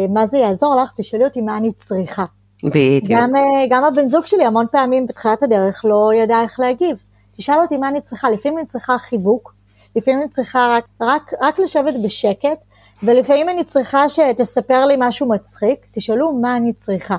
מה 0.08 0.26
זה 0.26 0.38
יעזור 0.38 0.76
לך, 0.76 0.92
תשאלי 0.96 1.24
אותי 1.24 1.40
מה 1.40 1.56
אני 1.56 1.72
צריכה. 1.72 2.24
בדיוק. 2.64 3.04
גם, 3.08 3.36
אה, 3.36 3.66
גם 3.70 3.84
הבן 3.84 4.08
זוג 4.08 4.26
שלי 4.26 4.44
המון 4.44 4.66
פעמים 4.72 5.06
בתחילת 5.06 5.42
הדרך 5.42 5.84
לא 5.84 6.10
ידע 6.14 6.42
איך 6.42 6.60
להגיב. 6.60 6.96
תשאל 7.36 7.60
אותי 7.62 7.76
מה 7.76 7.88
אני 7.88 8.00
צריכה, 8.00 8.30
לפעמים 8.30 8.58
אני 8.58 8.66
צריכה 8.66 8.98
חיבוק, 8.98 9.54
לפעמים 9.96 10.20
אני 10.20 10.28
צריכה 10.28 10.76
רק, 10.76 10.84
רק, 11.00 11.32
רק 11.40 11.58
לשבת 11.58 11.94
בשקט, 12.04 12.64
ולפעמים 13.02 13.48
אני 13.48 13.64
צריכה 13.64 14.08
שתספר 14.08 14.86
לי 14.86 14.94
משהו 14.98 15.28
מצחיק, 15.28 15.86
תשאלו 15.92 16.32
מה 16.32 16.56
אני 16.56 16.72
צריכה. 16.72 17.16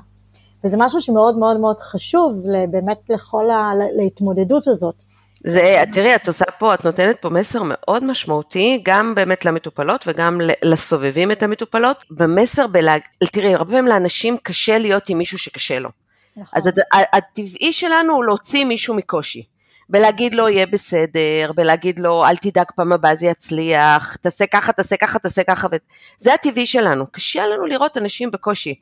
וזה 0.64 0.78
משהו 0.80 1.02
שמאוד 1.02 1.38
מאוד 1.38 1.60
מאוד 1.60 1.80
חשוב 1.80 2.44
באמת 2.70 3.00
לכל 3.10 3.50
ה... 3.50 3.72
להתמודדות 3.98 4.68
הזאת. 4.68 5.04
זה, 5.48 5.84
תראי, 5.94 6.16
את 6.16 6.28
עושה 6.28 6.46
פה, 6.60 6.74
את 6.74 6.86
נותנת 6.86 7.22
פה 7.22 7.30
מסר 7.30 7.62
מאוד 7.64 8.04
משמעותי, 8.04 8.82
גם 8.84 9.16
באמת 9.16 9.46
למטופלות 9.46 10.04
וגם 10.08 10.42
לסובבים 10.64 11.32
את 11.32 11.44
המטופלות, 11.44 11.98
במסר, 12.12 12.68
בלה, 12.68 12.96
תראי, 13.32 13.56
הרבה 13.56 13.72
פעמים 13.72 13.88
לאנשים 13.88 14.38
קשה 14.44 14.78
להיות 14.78 15.10
עם 15.10 15.18
מישהו 15.18 15.38
שקשה 15.38 15.80
לו. 15.80 15.90
נכון. 16.38 16.60
אז 16.60 16.72
הטבעי 17.14 17.74
שלנו 17.74 18.14
הוא 18.14 18.26
להוציא 18.26 18.66
מישהו 18.66 18.96
מקושי. 18.96 19.44
בלהגיד 19.90 20.34
לו 20.34 20.50
יהיה 20.50 20.66
בסדר, 20.66 21.52
בלהגיד 21.56 22.00
לו 22.00 22.26
אל 22.26 22.38
תדאג 22.38 22.66
פעם 22.76 22.94
הבאה 22.94 23.16
זה 23.16 23.26
יצליח, 23.26 24.16
תעשה 24.16 24.48
ככה, 24.48 24.74
תעשה 24.74 24.98
ככה, 24.98 25.20
תעשה 25.20 25.44
ככה, 25.44 25.68
זה 26.20 26.34
הטבעי 26.34 26.66
שלנו, 26.66 27.12
קשה 27.12 27.48
לנו 27.48 27.66
לראות 27.66 27.98
אנשים 27.98 28.32
בקושי. 28.32 28.76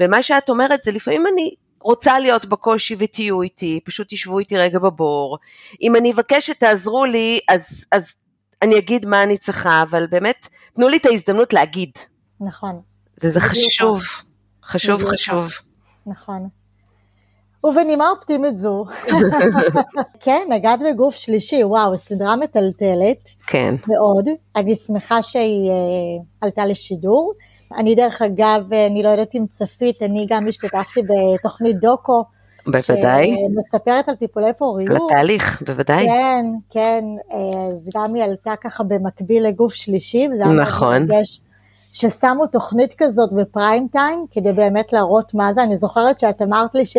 ומה 0.00 0.22
שאת 0.22 0.48
אומרת 0.48 0.82
זה 0.82 0.92
לפעמים 0.92 1.24
אני 1.32 1.54
רוצה 1.84 2.20
להיות 2.20 2.46
בקושי 2.46 2.96
ותהיו 2.98 3.42
איתי, 3.42 3.80
פשוט 3.84 4.06
תשבו 4.10 4.38
איתי 4.38 4.56
רגע 4.56 4.78
בבור. 4.78 5.38
אם 5.82 5.96
אני 5.96 6.12
אבקש 6.12 6.46
שתעזרו 6.46 7.04
לי, 7.04 7.40
אז, 7.48 7.84
אז 7.92 8.14
אני 8.62 8.78
אגיד 8.78 9.06
מה 9.06 9.22
אני 9.22 9.38
צריכה, 9.38 9.82
אבל 9.82 10.06
באמת, 10.06 10.48
תנו 10.74 10.88
לי 10.88 10.96
את 10.96 11.06
ההזדמנות 11.06 11.52
להגיד. 11.52 11.90
נכון. 12.40 12.80
וזה 13.22 13.40
חשוב, 13.40 14.02
חשוב, 14.64 15.04
חשוב. 15.04 15.52
נכון. 16.06 16.48
ובנימה 17.64 18.10
אופטימית 18.10 18.56
זו, 18.56 18.84
כן, 20.24 20.46
נגעת 20.48 20.80
בגוף 20.90 21.14
שלישי, 21.14 21.64
וואו, 21.64 21.96
סדרה 21.96 22.36
מטלטלת. 22.36 23.28
כן. 23.46 23.74
מאוד. 23.86 24.28
אני 24.56 24.74
שמחה 24.74 25.22
שהיא 25.22 25.70
uh, 25.70 26.24
עלתה 26.40 26.66
לשידור. 26.66 27.32
אני 27.76 27.94
דרך 27.94 28.22
אגב, 28.22 28.72
אני 28.72 29.02
לא 29.02 29.08
יודעת 29.08 29.34
אם 29.34 29.46
צפית, 29.48 30.02
אני 30.02 30.26
גם 30.28 30.48
השתתפתי 30.48 31.00
בתוכנית 31.02 31.80
דוקו. 31.80 32.24
בוודאי. 32.66 33.36
שמספרת 33.36 34.08
על 34.08 34.14
טיפולי 34.14 34.52
פוריות. 34.58 34.90
על 34.90 35.06
התהליך, 35.06 35.62
בוודאי. 35.66 36.06
כן, 36.06 36.46
כן, 36.70 37.04
אז 37.30 37.88
גם 37.96 38.14
היא 38.14 38.24
עלתה 38.24 38.52
ככה 38.60 38.84
במקביל 38.84 39.46
לגוף 39.46 39.74
שלישי, 39.74 40.28
וזה 40.32 40.44
היה 40.44 40.52
נכון. 40.52 41.02
מרגש 41.02 41.40
ששמו 41.94 42.46
תוכנית 42.46 42.94
כזאת 42.98 43.32
בפריים 43.32 43.88
טיים, 43.92 44.26
כדי 44.30 44.52
באמת 44.52 44.92
להראות 44.92 45.34
מה 45.34 45.54
זה. 45.54 45.62
אני 45.62 45.76
זוכרת 45.76 46.18
שאת 46.18 46.42
אמרת 46.42 46.74
לי 46.74 46.86
ש... 46.86 46.96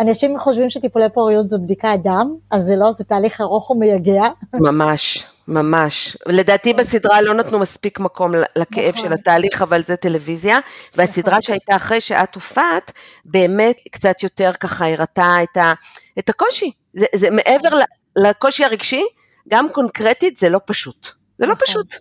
אנשים 0.00 0.38
חושבים 0.38 0.70
שטיפולי 0.70 1.08
פוריות 1.14 1.48
זו 1.48 1.58
בדיקת 1.58 1.98
דם, 2.02 2.34
אז 2.50 2.62
זה 2.62 2.76
לא, 2.76 2.92
זה 2.92 3.04
תהליך 3.04 3.40
ארוך 3.40 3.70
ומייגע. 3.70 4.22
ממש, 4.52 5.26
ממש. 5.48 6.16
לדעתי 6.26 6.72
בסדרה 6.72 7.22
לא 7.22 7.34
נתנו 7.34 7.58
מספיק 7.58 8.00
מקום 8.00 8.32
לכאב 8.56 8.94
נכון. 8.94 9.02
של 9.02 9.12
התהליך, 9.12 9.62
אבל 9.62 9.84
זה 9.84 9.96
טלוויזיה, 9.96 10.58
והסדרה 10.96 11.32
נכון. 11.32 11.42
שהייתה 11.42 11.76
אחרי 11.76 12.00
שאת 12.00 12.34
הופעת, 12.34 12.92
באמת 13.24 13.76
קצת 13.90 14.22
יותר 14.22 14.52
ככה 14.60 14.92
הראתה 14.92 15.36
את, 15.42 15.56
ה, 15.56 15.72
את 16.18 16.28
הקושי. 16.28 16.70
זה, 16.94 17.06
זה 17.14 17.30
מעבר 17.30 17.78
לקושי 18.16 18.64
הרגשי, 18.64 19.02
גם 19.48 19.66
קונקרטית 19.72 20.38
זה 20.38 20.48
לא 20.48 20.60
פשוט. 20.66 21.08
זה 21.38 21.46
לא 21.46 21.52
נכון. 21.52 21.66
פשוט. 21.66 21.94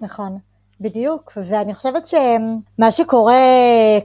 נכון. 0.00 0.38
בדיוק, 0.80 1.32
ואני 1.36 1.74
חושבת 1.74 2.06
שמה 2.06 2.90
שקורה 2.90 3.34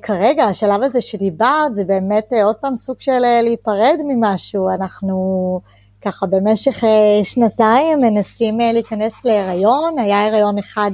כרגע, 0.02 0.44
השלב 0.44 0.84
הזה 0.84 1.02
שדיברת, 1.02 1.76
זה 1.76 1.84
באמת 1.84 2.34
אה, 2.34 2.44
עוד 2.44 2.56
פעם 2.56 2.76
סוג 2.76 2.96
של 3.00 3.26
אה, 3.26 3.42
להיפרד 3.42 3.98
ממשהו. 4.08 4.70
אנחנו 4.70 5.62
ככה 6.02 6.26
במשך 6.26 6.84
אה, 6.84 7.24
שנתיים 7.24 8.00
מנסים 8.02 8.60
להיכנס 8.60 9.26
להיריון, 9.26 10.00
היה 10.00 10.28
הריון 10.28 10.58
אחד 10.58 10.92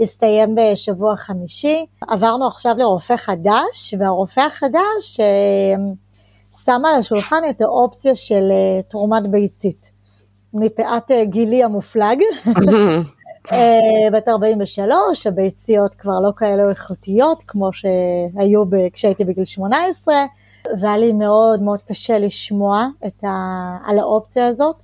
שהסתיים 0.00 0.54
בשבוע 0.54 1.16
חמישי, 1.16 1.86
עברנו 2.08 2.46
עכשיו 2.46 2.74
לרופא 2.78 3.16
חדש, 3.16 3.94
והרופא 3.98 4.40
החדש 4.40 5.20
שם 6.64 6.82
על 6.84 6.94
השולחן 6.94 7.42
את 7.50 7.60
האופציה 7.60 8.14
של 8.14 8.52
תרומת 8.88 9.30
ביצית. 9.30 9.90
מפאת 10.54 11.10
גילי 11.24 11.64
המופלג. 11.64 12.18
אה, 13.52 14.10
בת 14.12 14.28
43, 14.28 15.26
הביציות 15.26 15.94
כבר 15.94 16.20
לא 16.20 16.30
כאלו 16.36 16.70
איכותיות 16.70 17.42
כמו 17.46 17.70
שהיו 17.72 18.62
כשהייתי 18.92 19.24
בגיל 19.24 19.44
18, 19.44 20.14
והיה 20.80 20.96
לי 20.96 21.12
מאוד 21.12 21.62
מאוד 21.62 21.82
קשה 21.82 22.18
לשמוע 22.18 22.86
ה, 23.24 23.28
על 23.86 23.98
האופציה 23.98 24.46
הזאת. 24.46 24.82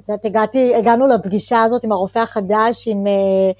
את 0.00 0.08
יודעת, 0.08 0.24
הגעתי, 0.24 0.74
הגענו 0.74 1.06
לפגישה 1.06 1.62
הזאת 1.62 1.84
עם 1.84 1.92
הרופא 1.92 2.18
החדש, 2.18 2.88
עם, 2.88 3.06
אה, 3.06 3.52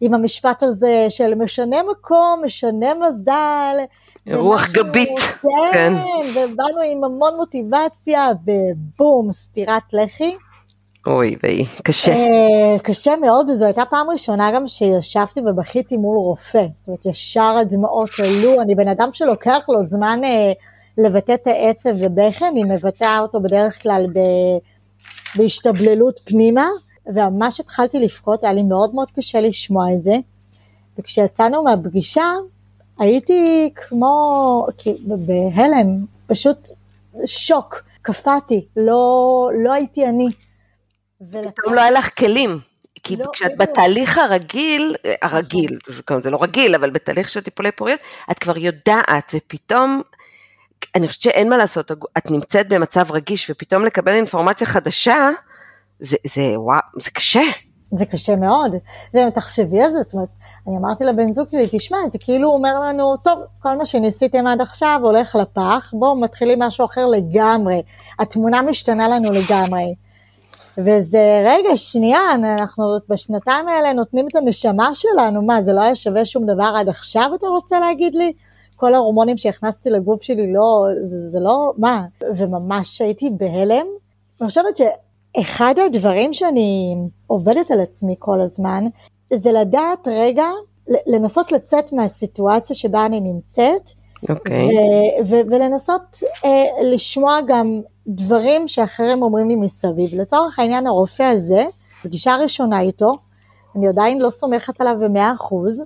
עם 0.00 0.14
המשפט 0.14 0.62
הזה 0.62 1.06
של 1.08 1.34
משנה 1.34 1.76
מקום, 1.90 2.42
משנה 2.44 2.86
מזל. 2.94 3.76
רוח 4.34 4.70
גבית. 4.70 5.18
כן, 5.18 5.48
כן, 5.72 5.92
ובאנו 6.30 6.80
עם 6.92 7.04
המון 7.04 7.36
מוטיבציה, 7.36 8.28
ובום, 8.46 9.32
סטירת 9.32 9.82
לחי. 9.92 10.34
אוי 11.06 11.36
ויי, 11.42 11.64
קשה. 11.82 12.12
Uh, 12.12 12.80
קשה 12.82 13.16
מאוד, 13.16 13.50
וזו 13.50 13.64
הייתה 13.64 13.84
פעם 13.90 14.10
ראשונה 14.10 14.52
גם 14.54 14.68
שישבתי 14.68 15.40
ובכיתי 15.40 15.96
מול 15.96 16.16
רופא. 16.16 16.66
זאת 16.76 16.88
אומרת, 16.88 17.06
ישר 17.06 17.56
הדמעות 17.60 18.10
עלו, 18.18 18.60
אני 18.60 18.74
בן 18.74 18.88
אדם 18.88 19.08
שלוקח 19.12 19.66
לו 19.68 19.82
זמן 19.82 20.20
uh, 20.22 21.02
לבטא 21.04 21.34
את 21.34 21.46
העצב 21.46 21.90
ובכי, 21.98 22.48
אני 22.48 22.64
מבטאה 22.64 23.18
אותו 23.18 23.40
בדרך 23.40 23.82
כלל 23.82 24.06
ב, 24.12 24.18
בהשתבללות 25.36 26.20
פנימה, 26.24 26.66
וממש 27.06 27.60
התחלתי 27.60 28.00
לבכות, 28.00 28.44
היה 28.44 28.52
לי 28.52 28.62
מאוד 28.62 28.94
מאוד 28.94 29.10
קשה 29.10 29.40
לשמוע 29.40 29.92
את 29.94 30.02
זה. 30.02 30.16
וכשיצאנו 30.98 31.62
מהפגישה, 31.62 32.24
הייתי 32.98 33.70
כמו, 33.74 34.66
בהלם, 35.06 36.04
פשוט 36.26 36.70
שוק, 37.26 37.82
קפאתי, 38.02 38.64
לא, 38.76 39.50
לא 39.64 39.72
הייתי 39.72 40.06
אני. 40.06 40.28
פתאום 41.18 41.74
לא 41.74 41.80
היה 41.80 41.90
לך 41.90 42.18
כלים. 42.18 42.58
כי 43.02 43.16
לא, 43.16 43.24
כשאת 43.32 43.50
לא. 43.50 43.56
בתהליך 43.56 44.18
הרגיל, 44.18 44.94
הרגיל, 45.22 45.78
נכון. 45.98 46.22
זה 46.22 46.30
לא 46.30 46.38
רגיל, 46.42 46.74
אבל 46.74 46.90
בתהליך 46.90 47.28
של 47.28 47.40
טיפולי 47.40 47.72
פוריות, 47.72 48.00
את 48.30 48.38
כבר 48.38 48.58
יודעת, 48.58 49.34
ופתאום, 49.34 50.02
אני 50.94 51.08
חושבת 51.08 51.22
שאין 51.22 51.48
מה 51.48 51.56
לעשות, 51.56 51.92
את 52.18 52.30
נמצאת 52.30 52.68
במצב 52.68 53.12
רגיש, 53.12 53.50
ופתאום 53.50 53.84
לקבל 53.84 54.12
אינפורמציה 54.12 54.66
חדשה, 54.66 55.30
זה, 56.00 56.16
זה, 56.26 56.42
וואו, 56.56 56.80
זה 57.00 57.10
קשה. 57.10 57.42
זה 57.92 58.06
קשה 58.06 58.36
מאוד. 58.36 58.74
זה, 59.12 59.24
תחשבי 59.34 59.82
על 59.82 59.90
זה, 59.90 60.02
זאת 60.02 60.14
אומרת, 60.14 60.28
אני 60.68 60.76
אמרתי 60.76 61.04
לבן 61.04 61.32
זוג 61.32 61.48
שלי, 61.50 61.66
תשמע, 61.70 61.98
זה 62.12 62.18
כאילו 62.18 62.48
אומר 62.48 62.80
לנו, 62.80 63.16
טוב, 63.16 63.38
כל 63.62 63.76
מה 63.76 63.86
שניסיתם 63.86 64.46
עד 64.46 64.60
עכשיו 64.60 65.00
הולך 65.02 65.36
לפח, 65.36 65.90
בואו 65.92 66.20
מתחילים 66.20 66.58
משהו 66.58 66.84
אחר 66.86 67.06
לגמרי. 67.06 67.82
התמונה 68.18 68.62
משתנה 68.62 69.08
לנו 69.08 69.32
לגמרי. 69.32 69.84
וזה, 70.78 71.42
רגע, 71.44 71.76
שנייה, 71.76 72.20
אנחנו 72.34 72.84
בשנתיים 73.08 73.68
האלה 73.68 73.92
נותנים 73.92 74.26
את 74.28 74.34
הנשמה 74.34 74.94
שלנו, 74.94 75.42
מה, 75.42 75.62
זה 75.62 75.72
לא 75.72 75.80
היה 75.80 75.94
שווה 75.94 76.24
שום 76.24 76.46
דבר 76.46 76.72
עד 76.76 76.88
עכשיו, 76.88 77.30
אתה 77.34 77.46
רוצה 77.46 77.80
להגיד 77.80 78.14
לי? 78.14 78.32
כל 78.76 78.94
ההורמונים 78.94 79.36
שהכנסתי 79.36 79.90
לגוף 79.90 80.22
שלי, 80.22 80.52
לא, 80.52 80.86
זה, 81.02 81.30
זה 81.30 81.40
לא, 81.40 81.72
מה? 81.78 82.04
וממש 82.36 83.00
הייתי 83.00 83.30
בהלם. 83.30 83.86
אני 84.40 84.48
חושבת 84.48 84.76
שאחד 84.76 85.74
הדברים 85.86 86.32
שאני 86.32 86.96
עובדת 87.26 87.70
על 87.70 87.80
עצמי 87.80 88.14
כל 88.18 88.40
הזמן, 88.40 88.84
זה 89.34 89.52
לדעת 89.52 90.08
רגע, 90.08 90.46
לנסות 91.06 91.52
לצאת 91.52 91.92
מהסיטואציה 91.92 92.76
שבה 92.76 93.06
אני 93.06 93.20
נמצאת, 93.20 93.90
okay. 93.90 94.32
אוקיי. 94.32 94.68
ולנסות 95.26 96.22
אה, 96.44 96.64
לשמוע 96.82 97.38
גם 97.46 97.80
דברים 98.06 98.68
שאחרים 98.68 99.22
אומרים 99.22 99.48
לי 99.48 99.56
מסביב. 99.56 100.20
לצורך 100.20 100.58
העניין 100.58 100.86
הרופא 100.86 101.22
הזה, 101.22 101.64
פגישה 102.02 102.36
ראשונה 102.36 102.80
איתו, 102.80 103.18
אני 103.76 103.88
עדיין 103.88 104.22
לא 104.22 104.30
סומכת 104.30 104.80
עליו 104.80 104.96
במאה 105.00 105.32
אחוז, 105.34 105.84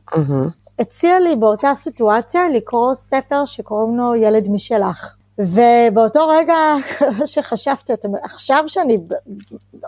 הציע 0.78 1.20
לי 1.20 1.36
באותה 1.36 1.74
סיטואציה 1.74 2.48
לקרוא 2.48 2.94
ספר 2.94 3.44
שקוראים 3.44 3.96
לו 3.96 4.14
ילד 4.14 4.48
משלך. 4.48 5.14
ובאותו 5.38 6.28
רגע 6.28 6.56
שחשבתי, 7.32 7.92
עכשיו 8.22 8.64
שאני 8.66 8.96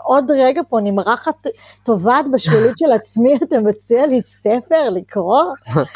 עוד 0.03 0.31
רגע 0.31 0.61
פה 0.69 0.79
נמרחת, 0.83 1.47
טובעת 1.83 2.25
בשולית 2.31 2.77
של 2.77 2.91
עצמי, 2.91 3.35
אתה 3.43 3.59
מציע 3.59 4.07
לי 4.07 4.21
ספר 4.21 4.89
לקרוא? 4.89 5.43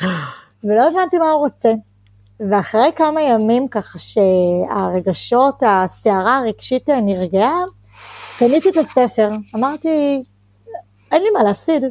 ולא 0.63 0.87
הבנתי 0.87 1.17
מה 1.17 1.31
הוא 1.31 1.39
רוצה. 1.39 1.73
ואחרי 2.39 2.91
כמה 2.95 3.21
ימים 3.21 3.67
ככה 3.67 3.99
שהרגשות, 3.99 5.63
הסערה 5.67 6.37
הרגשית 6.37 6.89
נרגעה, 6.89 7.63
קניתי 8.39 8.69
את 8.69 8.77
הספר, 8.77 9.29
אמרתי, 9.55 10.23
אין 11.11 11.23
לי 11.23 11.29
מה 11.29 11.43
להפסיד, 11.43 11.83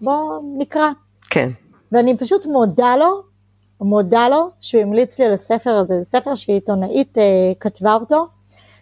בוא 0.00 0.40
נקרא. 0.58 0.88
כן. 1.30 1.50
ואני 1.92 2.16
פשוט 2.16 2.46
מודה 2.46 2.96
לו 2.96 3.28
מודה 3.80 4.28
לו 4.28 4.48
שהוא 4.60 4.82
המליץ 4.82 5.18
לי 5.18 5.24
על 5.24 5.32
הספר 5.32 5.70
הזה, 5.70 5.98
זה 5.98 6.04
ספר 6.04 6.34
שעיתונאית 6.34 7.18
אה, 7.18 7.52
כתבה 7.60 7.94
אותו, 7.94 8.26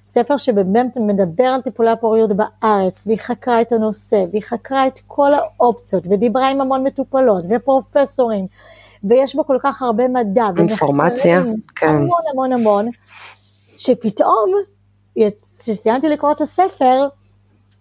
ספר 0.06 0.36
שבאמת 0.36 0.96
מדבר 0.96 1.44
על 1.44 1.60
טיפולי 1.60 1.90
הפוריות 1.90 2.30
בארץ, 2.36 3.06
והיא 3.06 3.18
חקרה 3.18 3.60
את 3.60 3.72
הנושא, 3.72 4.24
והיא 4.30 4.42
חקרה 4.42 4.86
את 4.86 5.00
כל 5.06 5.30
האופציות, 5.34 6.06
ודיברה 6.10 6.48
עם 6.48 6.60
המון 6.60 6.86
מטופלות 6.86 7.44
ופרופסורים, 7.48 8.46
ויש 9.04 9.34
בו 9.34 9.46
כל 9.46 9.56
כך 9.60 9.82
הרבה 9.82 10.08
מדע, 10.08 10.48
אינפורמציה, 10.58 11.42
כן. 11.76 11.88
המון 11.88 12.20
המון 12.32 12.52
המון, 12.52 12.88
שפתאום, 13.76 14.52
כשסיימתי 15.58 16.08
לקרוא 16.08 16.32
את 16.32 16.40
הספר, 16.40 17.08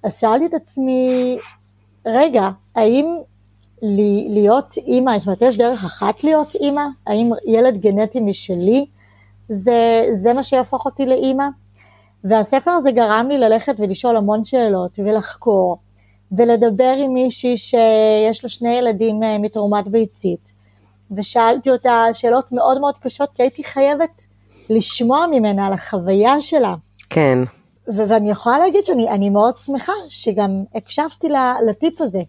אז 0.04 0.20
שאלתי 0.20 0.46
את 0.46 0.54
עצמי, 0.54 1.38
רגע, 2.06 2.50
האם 2.76 3.16
להיות 4.30 4.78
אימא, 4.78 5.18
זאת 5.18 5.28
אומרת, 5.28 5.42
יש 5.42 5.58
דרך 5.58 5.84
אחת 5.86 6.24
להיות 6.24 6.56
אימא? 6.56 6.86
האם 7.08 7.30
ילד 7.48 7.78
גנטי 7.78 8.20
משלי 8.20 8.86
זה, 9.50 10.06
זה 10.14 10.34
מה 10.34 10.44
שיהפוך 10.44 10.86
אותי 10.86 11.06
לאימא? 11.06 11.46
והספר 12.24 12.72
הזה 12.72 12.92
גרם 12.92 13.28
לי 13.30 13.38
ללכת 13.38 13.76
ולשאול 13.80 14.18
המון 14.18 14.46
שאלות 14.46 15.00
ולחקור 15.00 15.78
ולדבר 16.32 16.96
עם 16.98 17.14
מישהי 17.14 17.58
שיש 17.58 18.44
לה 18.44 18.50
שני 18.50 18.76
ילדים 18.76 19.24
אה, 19.24 19.38
מתרומת 19.38 19.88
ביצית 19.88 20.54
ושאלתי 21.18 21.70
אותה 21.70 22.04
שאלות 22.14 22.52
מאוד 22.52 22.80
מאוד 22.80 22.98
קשות 22.98 23.30
כי 23.34 23.44
הייתי 23.44 23.64
חייבת 23.64 24.22
לשמוע 24.70 25.28
ממנה 25.32 25.68
על 25.68 25.74
החוויה 25.74 26.42
שלה. 26.42 26.76
כן. 27.10 27.40
ו- 27.88 28.10
ואני 28.10 28.32
יכולה 28.32 28.58
להגיד 28.58 28.86
שאני 28.86 29.30
מאוד 29.30 29.58
שמחה 29.58 29.94
שגם 30.10 30.64
הקשבתי 30.76 31.28
לטיפ 31.68 32.02
הזה, 32.02 32.22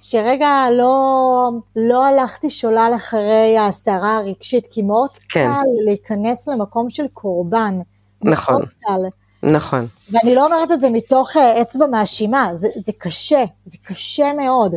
שרגע 0.00 0.66
לא, 0.72 1.50
לא 1.76 2.06
הלכתי 2.06 2.50
שולל 2.50 2.92
אחרי 2.96 3.58
הסערה 3.58 4.16
הרגשית, 4.16 4.66
כי 4.70 4.82
מאוד 4.82 5.10
כן. 5.10 5.50
קל 5.52 5.84
להיכנס 5.84 6.48
למקום 6.48 6.90
של 6.90 7.08
קורבן. 7.12 7.80
נכון. 8.22 8.54
מאוד 8.54 8.68
קל. 8.80 9.00
נכון. 9.42 9.86
ואני 10.10 10.34
לא 10.34 10.44
אומרת 10.46 10.72
את 10.72 10.80
זה 10.80 10.90
מתוך 10.90 11.36
אה, 11.36 11.62
אצבע 11.62 11.86
מאשימה, 11.86 12.50
זה, 12.54 12.68
זה 12.76 12.92
קשה, 12.98 13.44
זה 13.64 13.78
קשה 13.82 14.32
מאוד. 14.32 14.74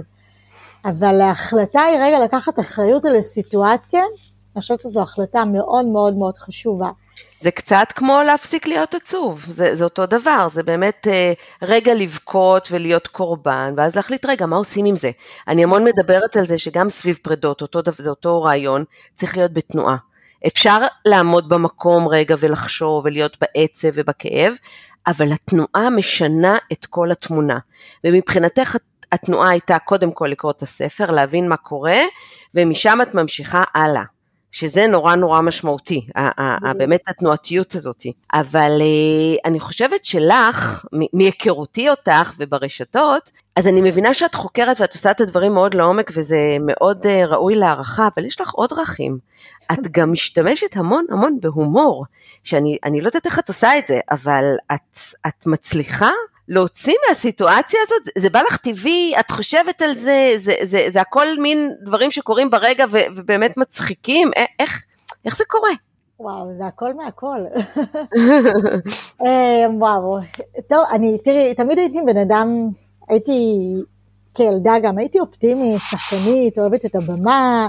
אבל 0.85 1.21
ההחלטה 1.21 1.81
היא 1.81 1.97
רגע 1.99 2.19
לקחת 2.23 2.59
אחריות 2.59 3.05
על 3.05 3.15
הסיטואציה, 3.15 4.01
אני 4.55 4.61
חושבת 4.61 4.81
שזו 4.81 5.01
החלטה 5.01 5.45
מאוד 5.45 5.85
מאוד 5.85 6.13
מאוד 6.13 6.37
חשובה. 6.37 6.89
זה 7.41 7.51
קצת 7.51 7.87
כמו 7.95 8.21
להפסיק 8.25 8.67
להיות 8.67 8.95
עצוב, 8.95 9.45
זה, 9.49 9.75
זה 9.75 9.83
אותו 9.83 10.05
דבר, 10.05 10.47
זה 10.51 10.63
באמת 10.63 11.07
אה, 11.07 11.33
רגע 11.61 11.93
לבכות 11.93 12.67
ולהיות 12.71 13.07
קורבן, 13.07 13.73
ואז 13.77 13.95
להחליט 13.95 14.25
רגע, 14.25 14.45
מה 14.45 14.55
עושים 14.55 14.85
עם 14.85 14.95
זה? 14.95 15.11
אני 15.47 15.63
המון 15.63 15.83
מדברת 15.83 16.35
על 16.35 16.47
זה 16.47 16.57
שגם 16.57 16.89
סביב 16.89 17.19
פרדות, 17.21 17.61
אותו, 17.61 17.81
זה 17.97 18.09
אותו 18.09 18.43
רעיון, 18.43 18.83
צריך 19.15 19.37
להיות 19.37 19.53
בתנועה. 19.53 19.97
אפשר 20.47 20.77
לעמוד 21.05 21.49
במקום 21.49 22.07
רגע 22.07 22.35
ולחשוב 22.39 23.05
ולהיות 23.05 23.37
בעצב 23.41 23.87
ובכאב, 23.93 24.53
אבל 25.07 25.31
התנועה 25.31 25.89
משנה 25.89 26.57
את 26.71 26.85
כל 26.85 27.11
התמונה. 27.11 27.57
ומבחינתך 28.03 28.75
התנועה 29.11 29.49
הייתה 29.49 29.79
קודם 29.79 30.11
כל 30.11 30.27
לקרוא 30.27 30.51
את 30.51 30.61
הספר, 30.61 31.11
להבין 31.11 31.49
מה 31.49 31.57
קורה, 31.57 31.99
ומשם 32.55 32.99
את 33.01 33.15
ממשיכה 33.15 33.63
הלאה. 33.73 34.03
שזה 34.51 34.87
נורא 34.87 35.15
נורא 35.15 35.41
משמעותי, 35.41 36.07
באמת 36.77 37.01
התנועתיות 37.07 37.75
הזאת. 37.75 38.03
אבל 38.33 38.77
אה, 38.81 39.49
אני 39.49 39.59
חושבת 39.59 40.05
שלך, 40.05 40.85
מהיכרותי 41.13 41.89
אותך 41.89 42.33
וברשתות, 42.37 43.31
אז 43.55 43.67
אני 43.67 43.81
מבינה 43.81 44.13
שאת 44.13 44.35
חוקרת 44.35 44.81
ואת 44.81 44.93
עושה 44.93 45.11
את 45.11 45.21
הדברים 45.21 45.53
מאוד 45.53 45.73
לעומק 45.73 46.11
וזה 46.13 46.57
מאוד 46.59 47.05
אה, 47.05 47.25
ראוי 47.25 47.55
להערכה, 47.55 48.07
אבל 48.15 48.25
יש 48.25 48.41
לך 48.41 48.51
עוד 48.51 48.69
דרכים. 48.69 49.17
את 49.71 49.87
גם 49.91 50.11
משתמשת 50.11 50.75
המון 50.75 51.05
המון 51.09 51.37
בהומור, 51.41 52.05
שאני 52.43 53.01
לא 53.01 53.07
יודעת 53.07 53.25
איך 53.25 53.39
את 53.39 53.47
עושה 53.47 53.77
את 53.77 53.87
זה, 53.87 53.99
אבל 54.11 54.45
את, 54.73 54.99
את 55.27 55.47
מצליחה 55.47 56.11
להוציא 56.47 56.93
מהסיטואציה 57.09 57.79
הזאת, 57.83 58.13
זה, 58.17 58.29
בא 58.29 58.41
לך 58.41 58.57
טבעי, 58.57 59.13
את 59.19 59.31
חושבת 59.31 59.81
על 59.81 59.95
זה, 59.95 60.33
זה, 60.37 60.53
זה, 60.61 60.85
זה, 60.89 61.01
הכל 61.01 61.27
מין 61.39 61.71
דברים 61.81 62.11
שקורים 62.11 62.49
ברגע 62.49 62.85
ו, 62.91 62.97
ובאמת 63.15 63.57
מצחיקים, 63.57 64.31
איך, 64.59 64.85
איך 65.25 65.37
זה 65.37 65.43
קורה? 65.47 65.71
וואו, 66.19 66.51
זה 66.57 66.65
הכל 66.65 66.93
מהכל. 66.93 67.37
אה, 69.25 69.65
וואו, 69.73 70.19
טוב, 70.67 70.85
אני, 70.91 71.17
תראי, 71.23 71.53
תמיד 71.55 71.77
הייתי 71.77 71.99
בן 72.05 72.17
אדם, 72.17 72.69
הייתי 73.09 73.57
כילדה 74.35 74.73
גם, 74.83 74.97
הייתי 74.97 75.19
אופטימית, 75.19 75.81
שחקנית, 75.89 76.59
אוהבת 76.59 76.85
את 76.85 76.95
הבמה, 76.95 77.67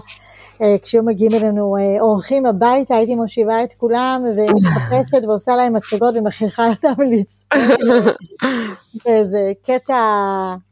כשהיו 0.83 1.03
מגיעים 1.03 1.35
אלינו 1.35 1.77
אה, 1.77 2.01
אורחים 2.01 2.47
הביתה, 2.47 2.97
הייתי 2.97 3.15
מושיבה 3.15 3.65
את 3.65 3.73
כולם 3.73 4.25
ומחפשת 4.37 5.25
ועושה 5.25 5.57
להם 5.57 5.77
הצגות 5.77 6.15
ומכריחה 6.17 6.69
אותם 6.69 7.03
לצפות. 7.13 7.59
ואיזה 9.07 9.53
קטע 9.63 9.97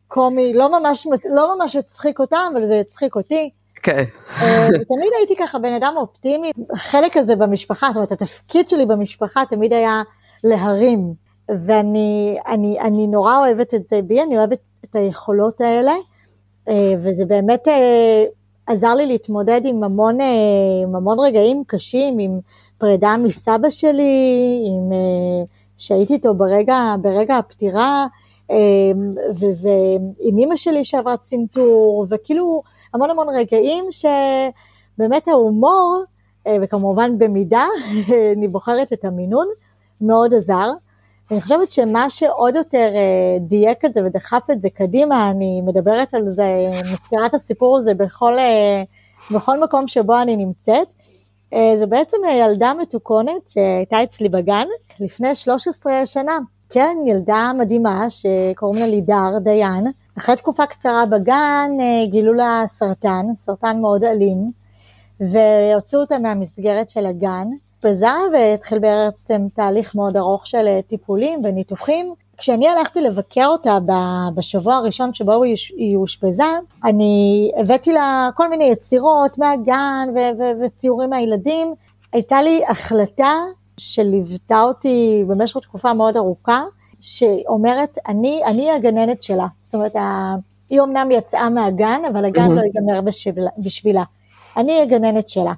קומי, 0.09 0.53
לא 0.55 0.81
ממש, 0.81 1.07
לא 1.31 1.57
ממש 1.57 1.77
הצחיק 1.77 2.21
אותם, 2.21 2.53
אבל 2.53 2.67
זה 2.67 2.81
הצחיק 2.81 3.17
אותי. 3.17 3.51
כן. 3.83 4.05
אה, 4.43 4.69
תמיד 4.69 5.11
הייתי 5.19 5.37
ככה 5.37 5.59
בן 5.59 5.73
אדם 5.73 5.95
אופטימי, 5.97 6.51
החלק 6.73 7.17
הזה 7.17 7.37
במשפחה, 7.37 7.87
זאת 7.89 7.97
אומרת, 7.97 8.13
התפקיד 8.13 8.69
שלי 8.69 8.87
במשפחה 8.87 9.43
תמיד 9.51 9.73
היה 9.73 10.03
להרים, 10.45 11.15
ואני 11.49 12.39
אני, 12.47 12.81
אני 12.81 13.07
נורא 13.07 13.39
אוהבת 13.39 13.75
את 13.75 13.87
זה 13.87 14.03
בי, 14.03 14.23
אני 14.23 14.39
אוהבת 14.39 14.59
את 14.85 14.97
היכולות 14.97 15.61
האלה, 15.61 15.93
וזה 17.03 17.25
באמת 17.25 17.69
עזר 18.71 18.95
לי 18.95 19.07
להתמודד 19.07 19.61
עם 19.65 19.85
המון, 19.85 20.21
אה, 20.21 20.27
עם 20.83 20.97
המון 20.97 21.21
רגעים 21.21 21.63
קשים, 21.67 22.19
עם 22.19 22.41
פרידה 22.79 23.17
מסבא 23.17 23.71
שלי, 23.71 24.63
עם, 24.67 24.93
אה, 24.93 25.45
שהייתי 25.79 26.13
איתו 26.13 26.35
ברגע, 26.35 26.95
ברגע 27.03 27.37
הפטירה, 27.37 28.07
אה, 28.51 28.57
ועם 29.35 30.39
אימא 30.39 30.57
שלי 30.57 30.85
שעברה 30.85 31.17
צנתור, 31.17 32.07
וכאילו 32.11 32.63
המון 32.95 33.11
המון 33.11 33.27
רגעים 33.29 33.85
שבאמת 33.91 35.29
ההומור, 35.29 36.03
וכמובן 36.63 37.19
במידה, 37.19 37.67
אני 38.37 38.49
בוחרת 38.49 38.93
את 38.93 39.05
המינון, 39.05 39.47
מאוד 40.01 40.35
עזר. 40.35 40.71
אני 41.31 41.41
חושבת 41.41 41.71
שמה 41.71 42.11
שעוד 42.11 42.57
יותר 42.57 42.91
אה, 42.95 43.39
דייק 43.41 43.85
את 43.85 43.95
זה 43.95 44.05
ודחף 44.05 44.51
את 44.53 44.61
זה 44.61 44.71
קדימה, 44.71 45.31
אני 45.31 45.61
מדברת 45.61 46.15
על 46.15 46.29
זה, 46.29 46.71
מזכירה 46.93 47.27
את 47.27 47.35
הסיפור 47.35 47.79
הזה 47.79 47.95
בכל, 47.95 48.39
אה, 48.39 48.83
בכל 49.31 49.61
מקום 49.61 49.89
שבו 49.89 50.23
אני 50.23 50.37
נמצאת, 50.37 50.89
אה, 51.55 51.73
זה 51.77 51.87
בעצם 51.87 52.17
ילדה 52.35 52.73
מתוקונת 52.75 53.49
שהייתה 53.49 54.03
אצלי 54.03 54.29
בגן 54.29 54.67
לפני 55.01 55.35
13 55.35 56.07
שנה. 56.07 56.39
כן, 56.71 56.97
ילדה 57.07 57.53
מדהימה 57.59 58.07
שקוראים 58.11 58.81
לה 58.81 58.87
לידר 58.87 59.39
דיין. 59.41 59.87
אחרי 60.19 60.37
תקופה 60.37 60.67
קצרה 60.67 61.07
בגן 61.07 61.71
גילו 62.11 62.33
לה 62.33 62.63
סרטן, 62.67 63.27
סרטן 63.35 63.81
מאוד 63.81 64.05
אלים, 64.05 64.53
והוציאו 65.21 66.01
אותה 66.01 66.19
מהמסגרת 66.19 66.91
של 66.91 67.07
הגן. 67.07 67.49
אושפזה 67.85 68.15
והתחיל 68.33 68.79
בעצם 68.79 69.47
תהליך 69.55 69.95
מאוד 69.95 70.17
ארוך 70.17 70.47
של 70.47 70.67
אה, 70.69 70.81
טיפולים 70.89 71.41
וניתוחים. 71.45 72.15
כשאני 72.37 72.69
הלכתי 72.69 73.01
לבקר 73.01 73.47
אותה 73.47 73.79
בשבוע 74.35 74.75
הראשון 74.75 75.15
שבו 75.15 75.43
היא 75.77 75.97
אושפזה, 75.97 76.45
אני 76.85 77.51
הבאתי 77.57 77.93
לה 77.93 78.31
כל 78.35 78.49
מיני 78.49 78.65
יצירות 78.65 79.39
מהגן 79.39 80.09
וציורים 80.61 81.11
מהילדים. 81.11 81.75
הייתה 82.13 82.43
לי 82.43 82.63
החלטה 82.69 83.35
שליוותה 83.77 84.63
אותי 84.63 85.25
במשך 85.27 85.57
תקופה 85.57 85.93
מאוד 85.93 86.17
ארוכה, 86.17 86.65
שאומרת, 87.01 87.99
אני, 88.09 88.43
אני 88.45 88.71
הגננת 88.71 89.23
שלה. 89.23 89.47
זאת 89.61 89.75
אומרת, 89.75 89.95
היא 90.71 90.81
אמנם 90.81 91.11
יצאה 91.11 91.51
מהגן, 91.51 92.03
אבל 92.13 92.25
הגן 92.25 92.47
mm-hmm. 92.47 92.55
לא 92.55 92.61
ייגמר 92.61 93.01
בשבילה. 93.59 94.03
אני 94.57 94.83
הגננת 94.83 95.29
שלה. 95.29 95.53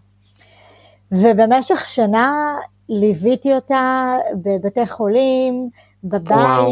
ובמשך 1.13 1.87
שנה 1.87 2.55
ליוויתי 2.89 3.55
אותה 3.55 4.17
בבתי 4.35 4.87
חולים, 4.87 5.69
בבית, 6.05 6.31
וואו. 6.31 6.69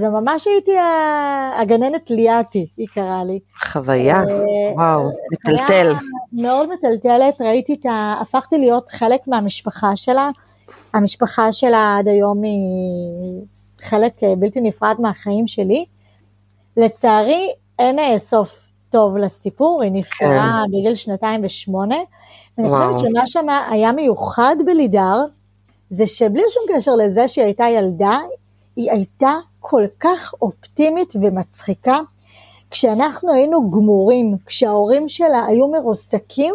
וממש 0.00 0.46
הייתי 0.46 0.72
הגננת 1.60 2.10
ליאתי, 2.10 2.66
היא 2.76 2.86
קראה 2.94 3.24
לי. 3.24 3.38
חוויה, 3.64 4.16
אה, 4.16 4.72
וואו, 4.74 5.10
מטלטל. 5.32 5.92
מאוד 6.32 6.68
מטלטלת, 6.72 7.40
ראיתי 7.40 7.74
את 7.74 7.86
ה... 7.86 8.14
הפכתי 8.20 8.58
להיות 8.58 8.88
חלק 8.88 9.20
מהמשפחה 9.28 9.96
שלה. 9.96 10.30
המשפחה 10.94 11.52
שלה 11.52 11.96
עד 11.98 12.08
היום 12.08 12.42
היא 12.42 13.42
חלק 13.80 14.24
אה, 14.24 14.34
בלתי 14.36 14.60
נפרד 14.60 14.96
מהחיים 14.98 15.44
לצערי, 16.76 17.48
אין 17.78 17.98
אה, 17.98 18.18
סוף 18.18 18.68
טוב 18.90 19.16
לסיפור, 19.16 19.82
היא 19.82 19.92
נפטרה 19.92 20.62
כן. 20.64 20.70
בגיל 20.70 20.94
שנתיים 20.94 21.40
ושמונה. 21.44 21.96
אני 22.58 22.68
חושבת 22.68 22.98
שמה 22.98 23.26
שם 23.26 23.46
היה 23.70 23.92
מיוחד 23.92 24.56
בלידר, 24.66 25.24
זה 25.90 26.06
שבלי 26.06 26.42
שום 26.48 26.62
קשר 26.76 26.96
לזה 26.96 27.28
שהיא 27.28 27.44
הייתה 27.44 27.64
ילדה, 27.64 28.18
היא 28.76 28.90
הייתה 28.90 29.32
כל 29.60 29.82
כך 30.00 30.34
אופטימית 30.42 31.12
ומצחיקה. 31.16 31.98
כשאנחנו 32.70 33.32
היינו 33.32 33.70
גמורים, 33.70 34.36
כשההורים 34.46 35.08
שלה 35.08 35.44
היו 35.46 35.68
מרוסקים, 35.68 36.54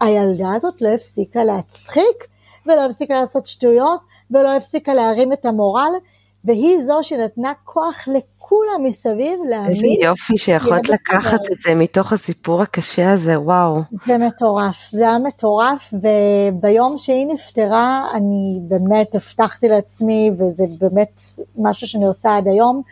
הילדה 0.00 0.52
הזאת 0.52 0.82
לא 0.82 0.88
הפסיקה 0.88 1.44
להצחיק, 1.44 2.26
ולא 2.66 2.84
הפסיקה 2.86 3.14
לעשות 3.14 3.46
שטויות, 3.46 4.00
ולא 4.30 4.56
הפסיקה 4.56 4.94
להרים 4.94 5.32
את 5.32 5.46
המורל, 5.46 5.92
והיא 6.44 6.82
זו 6.82 6.98
שנתנה 7.02 7.52
כוח 7.64 8.08
לכולם 8.46 8.84
מסביב 8.84 9.38
להאמין. 9.48 9.70
איזה 9.70 9.86
יופי 10.02 10.38
שיכולת 10.38 10.88
לקחת 10.88 11.40
את 11.52 11.60
זה 11.66 11.74
מתוך 11.74 12.12
הסיפור 12.12 12.62
הקשה 12.62 13.12
הזה, 13.12 13.40
וואו. 13.40 13.80
זה 14.06 14.18
מטורף, 14.18 14.76
זה 14.92 15.08
היה 15.08 15.18
מטורף, 15.18 15.94
וביום 15.94 16.98
שהיא 16.98 17.26
נפטרה, 17.26 18.08
אני 18.14 18.58
באמת 18.68 19.14
הבטחתי 19.14 19.68
לעצמי, 19.68 20.30
וזה 20.38 20.64
באמת 20.80 21.20
משהו 21.58 21.86
שאני 21.86 22.06
עושה 22.06 22.36
עד 22.36 22.48
היום, 22.48 22.82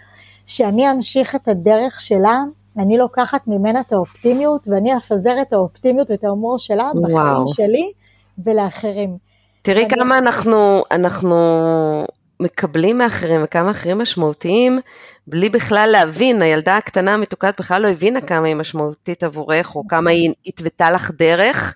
שאני 0.46 0.90
אמשיך 0.90 1.34
את 1.34 1.48
הדרך 1.48 2.00
שלה, 2.00 2.42
אני 2.78 2.98
לוקחת 2.98 3.40
ממנה 3.46 3.80
את 3.80 3.92
האופטימיות, 3.92 4.68
ואני 4.68 4.96
אפזר 4.96 5.42
את 5.42 5.52
האופטימיות 5.52 6.10
ואת 6.10 6.24
ההומור 6.24 6.58
שלה 6.58 6.90
וואו. 6.94 7.02
בחיים 7.02 7.46
שלי 7.46 7.92
ולאחרים. 8.38 9.16
תראי 9.62 9.88
כמה 9.88 10.18
אנחנו, 10.18 10.82
אנחנו 10.90 11.36
מקבלים 12.40 12.98
מאחרים 12.98 13.40
וכמה 13.44 13.70
אחרים 13.70 13.98
משמעותיים, 13.98 14.80
בלי 15.26 15.48
בכלל 15.48 15.88
להבין, 15.92 16.42
הילדה 16.42 16.76
הקטנה 16.76 17.14
המתוקת 17.14 17.60
בכלל 17.60 17.82
לא 17.82 17.88
הבינה 17.88 18.20
כמה 18.20 18.46
היא 18.46 18.54
משמעותית 18.54 19.22
עבורך, 19.22 19.76
או 19.76 19.88
כמה 19.88 20.10
היא 20.10 20.32
התוותה 20.46 20.90
לך 20.90 21.10
דרך, 21.18 21.74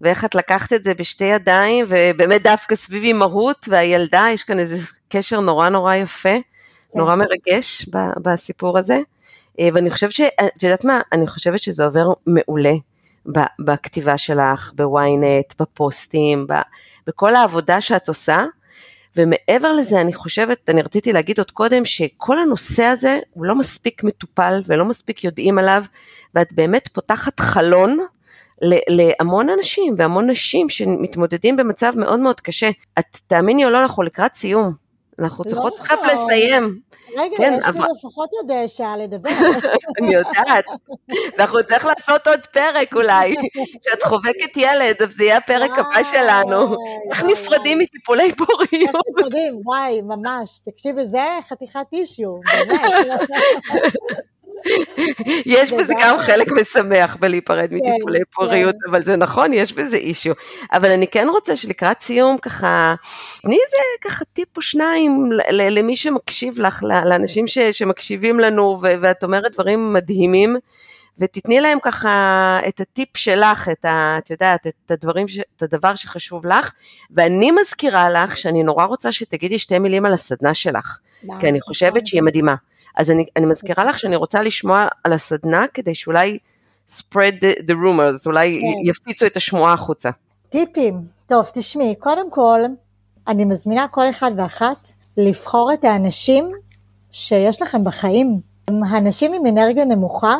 ואיך 0.00 0.24
את 0.24 0.34
לקחת 0.34 0.72
את 0.72 0.84
זה 0.84 0.94
בשתי 0.94 1.24
ידיים, 1.24 1.84
ובאמת 1.88 2.42
דווקא 2.42 2.74
סביב 2.74 3.02
אימהות 3.02 3.68
והילדה, 3.70 4.26
יש 4.32 4.42
כאן 4.42 4.58
איזה 4.58 4.76
קשר 5.08 5.40
נורא 5.40 5.68
נורא 5.68 5.94
יפה, 5.94 6.34
כן. 6.92 6.98
נורא 6.98 7.16
מרגש 7.16 7.86
בסיפור 8.22 8.78
הזה. 8.78 9.00
אה, 9.60 9.68
ואני 9.72 9.90
חושבת 9.90 10.12
ש... 10.12 10.20
את 10.20 10.62
יודעת 10.62 10.84
מה? 10.84 11.00
אני 11.12 11.26
חושבת 11.26 11.58
שזה 11.58 11.84
עובר 11.84 12.06
מעולה 12.26 12.74
בכתיבה 13.58 14.18
שלך, 14.18 14.72
בוויינט, 14.74 15.62
בפוסטים, 15.62 16.46
בכל 17.06 17.34
העבודה 17.34 17.80
שאת 17.80 18.08
עושה. 18.08 18.44
ומעבר 19.16 19.72
לזה, 19.72 20.00
אני 20.00 20.12
חושבת, 20.12 20.70
אני 20.70 20.82
רציתי 20.82 21.12
להגיד 21.12 21.38
עוד 21.38 21.50
קודם, 21.50 21.84
שכל 21.84 22.38
הנושא 22.38 22.84
הזה 22.84 23.18
הוא 23.30 23.46
לא 23.46 23.54
מספיק 23.54 24.04
מטופל 24.04 24.62
ולא 24.66 24.84
מספיק 24.84 25.24
יודעים 25.24 25.58
עליו, 25.58 25.84
ואת 26.34 26.52
באמת 26.52 26.88
פותחת 26.88 27.40
חלון 27.40 27.98
להמון 28.88 29.48
אנשים 29.48 29.94
והמון 29.96 30.30
נשים 30.30 30.68
שמתמודדים 30.68 31.56
במצב 31.56 31.92
מאוד 31.96 32.20
מאוד 32.20 32.40
קשה. 32.40 32.70
את 32.98 33.18
תאמיני 33.26 33.64
או 33.64 33.70
לא, 33.70 33.82
אנחנו 33.82 34.02
לקראת 34.02 34.34
סיום. 34.34 34.81
אנחנו 35.18 35.44
לא 35.44 35.50
צריכות 35.50 35.76
תכף 35.76 35.92
נכון. 35.92 36.06
לסיים. 36.06 36.78
רגע, 37.16 37.36
כן, 37.36 37.56
יש 37.58 37.64
אבל... 37.68 37.80
לי 37.80 37.86
לפחות 37.96 38.30
עוד 38.32 38.66
שעה 38.66 38.96
לדבר. 38.96 39.30
אני 40.00 40.14
יודעת. 40.14 40.64
ואנחנו 41.38 41.58
נצטרך 41.58 41.84
לעשות 41.84 42.26
עוד 42.26 42.46
פרק 42.46 42.94
אולי. 42.94 43.34
כשאת 43.80 44.02
חובקת 44.02 44.56
ילד, 44.56 45.02
אז 45.02 45.14
זה 45.16 45.24
יהיה 45.24 45.36
הפרק 45.36 45.78
הבא 45.78 46.02
שלנו. 46.02 46.76
איך 47.10 47.24
נפרדים 47.24 47.78
מטיפולי 47.78 48.32
פוריות. 48.32 48.72
איך 48.72 48.96
נפרדים, 49.16 49.60
וואי, 49.64 50.00
ממש. 50.02 50.58
תקשיבי, 50.64 51.06
זה 51.06 51.38
חתיכת 51.48 51.86
אישיו, 51.92 52.30
באמת. 52.68 53.20
יש 55.46 55.72
בזה 55.72 55.94
גם 56.00 56.18
חלק 56.18 56.52
משמח 56.52 57.16
בלהיפרד 57.16 57.68
כן, 57.70 57.74
מטיפולי 57.74 58.18
כן. 58.18 58.24
פוריות, 58.34 58.74
אבל 58.90 59.02
זה 59.02 59.16
נכון, 59.16 59.52
יש 59.52 59.72
בזה 59.72 59.96
אישיו. 59.96 60.34
אבל 60.72 60.90
אני 60.90 61.06
כן 61.06 61.28
רוצה 61.28 61.56
שלקראת 61.56 62.00
סיום 62.00 62.38
ככה, 62.38 62.94
תני 63.42 63.54
איזה 63.54 63.76
ככה 64.04 64.24
טיפ 64.24 64.56
או 64.56 64.62
שניים 64.62 65.30
למי 65.52 65.96
שמקשיב 65.96 66.60
לך, 66.60 66.82
לאנשים 67.04 67.44
שמקשיבים 67.72 68.40
לנו, 68.40 68.80
ואת 69.02 69.24
אומרת 69.24 69.52
דברים 69.52 69.92
מדהימים. 69.92 70.56
ותתני 71.18 71.60
להם 71.60 71.78
ככה 71.82 72.60
את 72.68 72.80
הטיפ 72.80 73.16
שלך, 73.16 73.68
את, 73.68 73.84
ה, 73.84 74.18
את 74.18 74.30
יודעת, 74.30 74.66
את, 74.66 74.90
הדברים, 74.90 75.26
את 75.56 75.62
הדבר 75.62 75.94
שחשוב 75.94 76.46
לך, 76.46 76.72
ואני 77.10 77.50
מזכירה 77.50 78.10
לך 78.10 78.36
שאני 78.36 78.62
נורא 78.62 78.84
רוצה 78.84 79.12
שתגידי 79.12 79.58
שתי 79.58 79.78
מילים 79.78 80.06
על 80.06 80.12
הסדנה 80.12 80.54
שלך, 80.54 80.98
כי 81.40 81.48
אני 81.48 81.60
חושבת 81.60 82.06
שהיא 82.06 82.22
מדהימה. 82.22 82.54
אז 82.96 83.10
אני, 83.10 83.24
אני 83.36 83.46
מזכירה 83.46 83.84
לך 83.84 83.98
שאני 83.98 84.16
רוצה 84.16 84.42
לשמוע 84.42 84.86
על 85.04 85.12
הסדנה 85.12 85.64
כדי 85.74 85.94
שאולי 85.94 86.38
spread 86.90 87.34
the, 87.40 87.62
the 87.62 87.72
rumors, 87.72 88.26
אולי 88.26 88.60
כן. 88.60 88.90
יפיצו 88.90 89.26
את 89.26 89.36
השמועה 89.36 89.72
החוצה. 89.72 90.10
טיפים, 90.48 91.00
טוב 91.26 91.50
תשמעי, 91.54 91.94
קודם 91.98 92.30
כל 92.30 92.60
אני 93.28 93.44
מזמינה 93.44 93.88
כל 93.88 94.10
אחד 94.10 94.30
ואחת 94.36 94.88
לבחור 95.16 95.72
את 95.72 95.84
האנשים 95.84 96.52
שיש 97.10 97.62
לכם 97.62 97.84
בחיים. 97.84 98.40
האנשים 98.90 99.32
עם 99.32 99.46
אנרגיה 99.46 99.84
נמוכה 99.84 100.36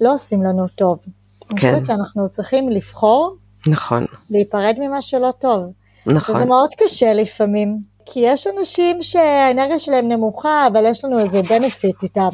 לא 0.00 0.12
עושים 0.12 0.42
לנו 0.42 0.68
טוב. 0.68 0.98
כן. 1.00 1.08
אני 1.50 1.58
חושבת 1.58 1.86
שאנחנו 1.86 2.28
צריכים 2.28 2.68
לבחור, 2.68 3.36
נכון, 3.66 4.06
להיפרד 4.30 4.76
ממה 4.78 5.02
שלא 5.02 5.32
טוב. 5.38 5.72
נכון. 6.06 6.36
וזה 6.36 6.44
מאוד 6.44 6.70
קשה 6.78 7.12
לפעמים. 7.12 7.78
כי 8.12 8.20
יש 8.20 8.46
אנשים 8.46 9.02
שהאנרגיה 9.02 9.78
שלהם 9.78 10.08
נמוכה, 10.08 10.66
אבל 10.66 10.86
יש 10.86 11.04
לנו 11.04 11.18
איזה 11.18 11.42
בנפיט 11.42 12.02
איתם, 12.02 12.28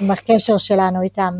עם 0.00 0.10
הקשר 0.10 0.58
שלנו 0.58 1.02
איתם. 1.02 1.34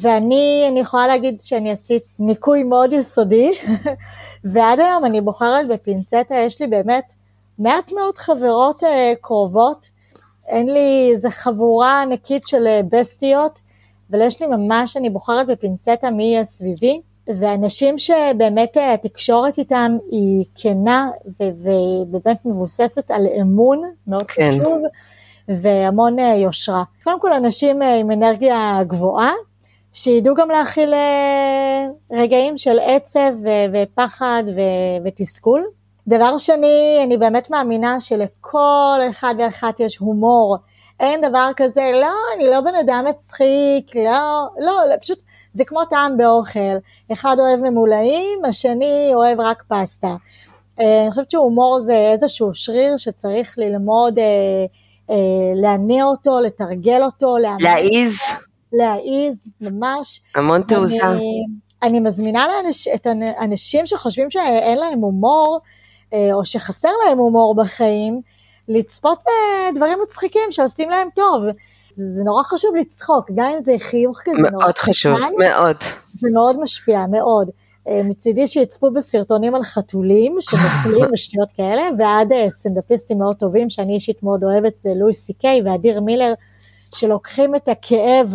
ואני 0.00 0.66
אני 0.68 0.80
יכולה 0.80 1.06
להגיד 1.06 1.40
שאני 1.40 1.70
עשית 1.70 2.02
ניקוי 2.18 2.62
מאוד 2.62 2.92
יסודי, 2.92 3.50
ועד 4.52 4.80
היום 4.80 5.04
אני 5.04 5.20
בוחרת 5.20 5.68
בפינצטה, 5.68 6.34
יש 6.34 6.60
לי 6.60 6.66
באמת 6.66 7.14
מעט 7.58 7.92
מאוד 7.92 8.18
חברות 8.18 8.82
uh, 8.82 8.86
קרובות, 9.20 9.88
אין 10.46 10.72
לי 10.72 11.08
איזה 11.12 11.30
חבורה 11.30 12.02
ענקית 12.02 12.46
של 12.46 12.66
uh, 12.66 12.86
בסטיות, 12.90 13.58
אבל 14.10 14.20
יש 14.22 14.42
לי 14.42 14.46
ממש, 14.46 14.96
אני 14.96 15.10
בוחרת 15.10 15.46
בפינצטה 15.46 16.10
מי 16.10 16.24
יהיה 16.24 16.44
סביבי, 16.44 17.00
ואנשים 17.36 17.98
שבאמת 17.98 18.76
אה, 18.76 18.92
התקשורת 18.92 19.58
איתם 19.58 19.96
היא 20.10 20.44
כנה 20.54 21.10
ובאמת 21.40 22.46
מבוססת 22.46 23.10
על 23.10 23.26
אמון, 23.40 23.82
מאוד 24.06 24.22
כן. 24.22 24.50
חשוב, 24.50 24.82
והמון 25.48 26.18
אה, 26.18 26.34
יושרה. 26.34 26.82
קודם 27.04 27.20
כל 27.20 27.32
אנשים 27.32 27.82
אה, 27.82 27.96
עם 27.96 28.10
אנרגיה 28.10 28.80
גבוהה, 28.86 29.32
שידעו 29.92 30.34
גם 30.34 30.50
להכיל 30.50 30.94
רגעים 32.12 32.58
של 32.58 32.78
עצב 32.78 33.34
ופחד 33.72 34.42
ותסכול. 35.04 35.64
דבר 36.08 36.38
שני, 36.38 37.00
אני 37.04 37.16
באמת 37.16 37.50
מאמינה 37.50 38.00
שלכל 38.00 38.98
אחד 39.10 39.34
ואחת 39.38 39.80
יש 39.80 39.96
הומור. 39.96 40.56
אין 41.00 41.20
דבר 41.20 41.50
כזה, 41.56 41.90
לא, 42.00 42.14
אני 42.36 42.46
לא 42.46 42.60
בן 42.60 42.74
אדם 42.74 43.04
מצחיק, 43.08 43.96
לא, 43.96 44.46
לא, 44.58 44.82
לא 44.88 44.96
פשוט 45.00 45.18
זה 45.54 45.64
כמו 45.64 45.84
טעם 45.84 46.16
באוכל, 46.16 46.76
אחד 47.12 47.36
אוהב 47.38 47.60
ממולאים, 47.60 48.44
השני 48.44 49.10
אוהב 49.14 49.40
רק 49.40 49.62
פסטה. 49.68 50.16
אה, 50.80 51.02
אני 51.02 51.10
חושבת 51.10 51.30
שהומור 51.30 51.80
זה 51.80 52.12
איזשהו 52.12 52.54
שריר 52.54 52.96
שצריך 52.96 53.58
ללמוד, 53.58 54.18
אה, 54.18 54.24
אה, 55.10 55.16
להניע 55.54 56.04
אותו, 56.04 56.40
לתרגל 56.40 57.02
אותו, 57.02 57.36
להעיז. 57.60 58.16
להעיז, 58.72 59.52
ממש. 59.60 60.20
המון 60.34 60.62
תעוזה. 60.62 60.96
אני, 61.02 61.44
אני 61.82 62.00
מזמינה 62.00 62.46
לאנש, 62.48 62.88
את 62.88 63.06
האנשים 63.36 63.86
שחושבים 63.86 64.30
שאין 64.30 64.78
להם 64.78 65.00
הומור, 65.00 65.60
או 66.32 66.44
שחסר 66.44 66.90
להם 67.06 67.18
הומור 67.18 67.54
בחיים, 67.54 68.20
לצפות 68.68 69.18
בדברים 69.72 69.98
מצחיקים 70.02 70.50
שעושים 70.50 70.90
להם 70.90 71.08
טוב. 71.14 71.44
זה 71.98 72.24
נורא 72.24 72.42
חשוב 72.42 72.76
לצחוק, 72.76 73.30
גם 73.34 73.52
אם 73.58 73.64
זה 73.64 73.74
חיוך 73.78 74.20
כזה 74.24 74.38
מאוד 74.38 74.52
נורא 74.52 74.72
חשוב, 74.78 75.16
קטן, 75.16 75.32
מאוד. 75.38 75.76
זה 76.20 76.28
מאוד 76.32 76.60
משפיע, 76.60 77.06
מאוד. 77.10 77.50
אה, 77.88 78.02
מצידי 78.04 78.48
שיצפו 78.48 78.90
בסרטונים 78.90 79.54
על 79.54 79.62
חתולים 79.62 80.36
שנופלים 80.40 81.12
ושטויות 81.12 81.52
כאלה, 81.56 81.82
ועד 81.98 82.32
אה, 82.32 82.50
סנדאפיסטים 82.50 83.18
מאוד 83.18 83.36
טובים 83.36 83.70
שאני 83.70 83.94
אישית 83.94 84.22
מאוד 84.22 84.44
אוהבת, 84.44 84.78
זה 84.78 84.90
לואי 84.96 85.14
סי 85.14 85.32
קיי 85.32 85.62
ואדיר 85.64 86.00
מילר, 86.00 86.34
שלוקחים 86.94 87.54
את 87.54 87.68
הכאב 87.68 88.34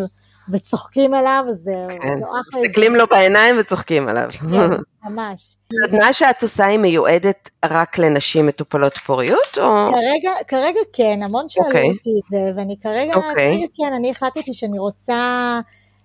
וצוחקים 0.49 1.13
עליו, 1.13 1.43
זה, 1.49 1.73
כן. 1.89 2.19
זה 2.19 2.25
אחלה. 2.25 2.61
מסתכלים 2.61 2.95
לו 2.95 3.07
בעיניים 3.07 3.55
וצוחקים 3.59 4.07
עליו. 4.07 4.29
כן, 4.31 4.69
ממש. 5.03 5.55
סדנה 5.85 6.13
שאת 6.13 6.43
עושה 6.43 6.65
היא 6.65 6.79
מיועדת 6.79 7.49
רק 7.65 7.97
לנשים 7.97 8.47
מטופלות 8.47 8.97
פוריות? 8.97 9.57
או... 9.57 9.91
כרגע, 9.91 10.31
כרגע 10.47 10.79
כן, 10.93 11.19
המון 11.23 11.49
שאלו 11.49 11.65
okay. 11.65 11.69
אוקיי. 11.69 11.89
אותי 11.89 12.09
את 12.25 12.31
זה, 12.31 12.51
ואני 12.55 12.75
כרגע, 12.83 13.13
okay. 13.13 13.17
אוקיי. 13.17 13.51
כרגע 13.51 13.67
כן, 13.75 13.93
אני 13.93 14.11
החלטתי 14.11 14.53
שאני 14.53 14.79
רוצה 14.79 15.59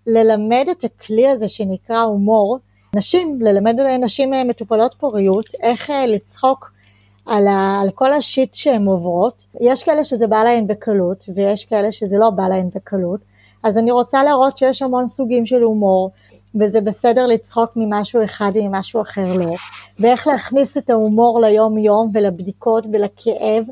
ללמד 0.06 0.66
את 0.70 0.84
הכלי 0.84 1.28
הזה 1.28 1.48
שנקרא 1.48 2.00
הומור. 2.00 2.58
נשים, 2.96 3.38
ללמד 3.40 3.80
נשים 3.80 4.30
מטופלות 4.48 4.94
פוריות, 4.98 5.44
איך 5.62 5.90
אה, 5.90 6.06
לצחוק 6.06 6.70
על, 7.26 7.46
ה, 7.46 7.80
על 7.82 7.90
כל 7.90 8.12
השיט 8.12 8.54
שהן 8.54 8.86
עוברות. 8.86 9.46
יש 9.60 9.84
כאלה 9.84 10.04
שזה 10.04 10.26
בא 10.26 10.44
להן 10.44 10.66
בקלות, 10.66 11.24
ויש 11.34 11.64
כאלה 11.64 11.92
שזה 11.92 12.18
לא 12.18 12.30
בא 12.30 12.48
להן 12.48 12.68
בקלות. 12.74 13.20
אז 13.62 13.78
אני 13.78 13.90
רוצה 13.90 14.22
להראות 14.22 14.56
שיש 14.56 14.82
המון 14.82 15.06
סוגים 15.06 15.46
של 15.46 15.62
הומור, 15.62 16.10
וזה 16.60 16.80
בסדר 16.80 17.26
לצחוק 17.26 17.70
ממשהו 17.76 18.24
אחד 18.24 18.52
וממשהו 18.54 19.00
אחר 19.00 19.32
לא, 19.36 19.54
ואיך 20.00 20.26
להכניס 20.26 20.76
את 20.76 20.90
ההומור 20.90 21.40
ליום 21.40 21.78
יום 21.78 22.10
ולבדיקות 22.12 22.86
ולכאב, 22.92 23.64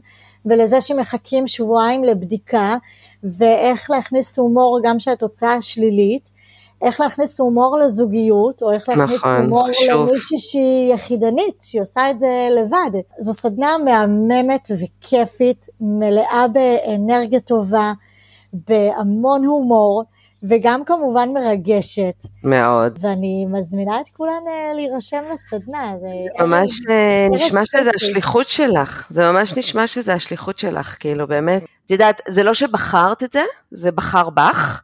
ולזה 0.47 0.81
שמחכים 0.81 1.47
שבועיים 1.47 2.05
לבדיקה, 2.05 2.77
ואיך 3.25 3.91
להכניס 3.91 4.39
הומור 4.39 4.81
גם 4.83 5.01
שהתוצאה 5.01 5.63
שלילית, 5.63 6.31
איך 6.83 7.01
להכניס 7.01 7.41
הומור 7.41 7.79
לזוגיות, 7.79 8.63
או 8.63 8.73
איך 8.73 8.89
להכניס 8.89 9.21
נכון, 9.21 9.37
הומור. 9.37 9.69
למישהי 9.93 10.39
שהיא 10.39 10.95
יחידנית, 10.95 11.55
שהיא 11.63 11.83
עושה 11.83 12.11
את 12.11 12.19
זה 12.19 12.49
לבד. 12.51 13.01
זו 13.19 13.35
סדנה 13.35 13.77
מהממת 13.85 14.71
וכיפית, 14.79 15.67
מלאה 15.81 16.47
באנרגיה 16.53 17.41
טובה, 17.41 17.93
בהמון 18.69 19.45
הומור, 19.45 20.05
וגם 20.43 20.85
כמובן 20.85 21.29
מרגשת. 21.35 22.27
מאוד. 22.45 22.99
ואני 23.01 23.47
מזמינה 23.49 24.01
את 24.01 24.09
כולן 24.09 24.43
אה, 24.49 24.75
להירשם 24.75 25.23
לסדנה. 25.33 25.95
זה 26.01 26.45
ממש 26.45 26.81
אה, 26.91 27.29
נשמע 27.31 27.67
שזה. 27.67 27.91
השליחות 27.95 28.49
שלך, 28.49 29.07
זה 29.11 29.33
ממש 29.33 29.57
נשמע 29.57 29.87
שזה 29.87 30.15
השליחות 30.15 30.59
שלך, 30.59 30.97
כאילו 31.01 31.27
באמת, 31.27 31.65
את 31.87 31.91
יודעת, 31.91 32.23
זה 32.29 32.43
לא 32.43 32.55
שבחרת 32.55 33.23
את 33.23 33.33
זה, 33.33 33.43
זה 33.71 33.93
בחר 33.93 34.31
בך, 34.31 34.83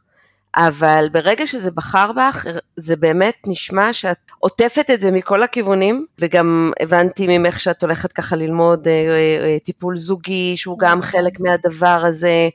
אבל 0.55 1.07
ברגע 1.11 1.47
שזה 1.47 1.71
בחר 1.71 2.11
בך, 2.11 2.45
זה 2.75 2.95
באמת 2.95 3.35
נשמע 3.45 3.93
שאת 3.93 4.17
עוטפת 4.39 4.89
את 4.93 4.99
זה 4.99 5.11
מכל 5.11 5.43
הכיוונים, 5.43 6.05
וגם 6.19 6.71
הבנתי 6.79 7.37
ממך 7.37 7.59
שאת 7.59 7.83
הולכת 7.83 8.11
ככה 8.11 8.35
ללמוד 8.35 8.87
אה, 8.87 8.93
אה, 8.93 9.45
אה, 9.45 9.57
טיפול 9.59 9.97
זוגי, 9.97 10.57
שהוא 10.57 10.79
גם 10.79 11.01
חלק 11.01 11.39
מהדבר 11.39 12.01
הזה, 12.05 12.27
אה, 12.27 12.49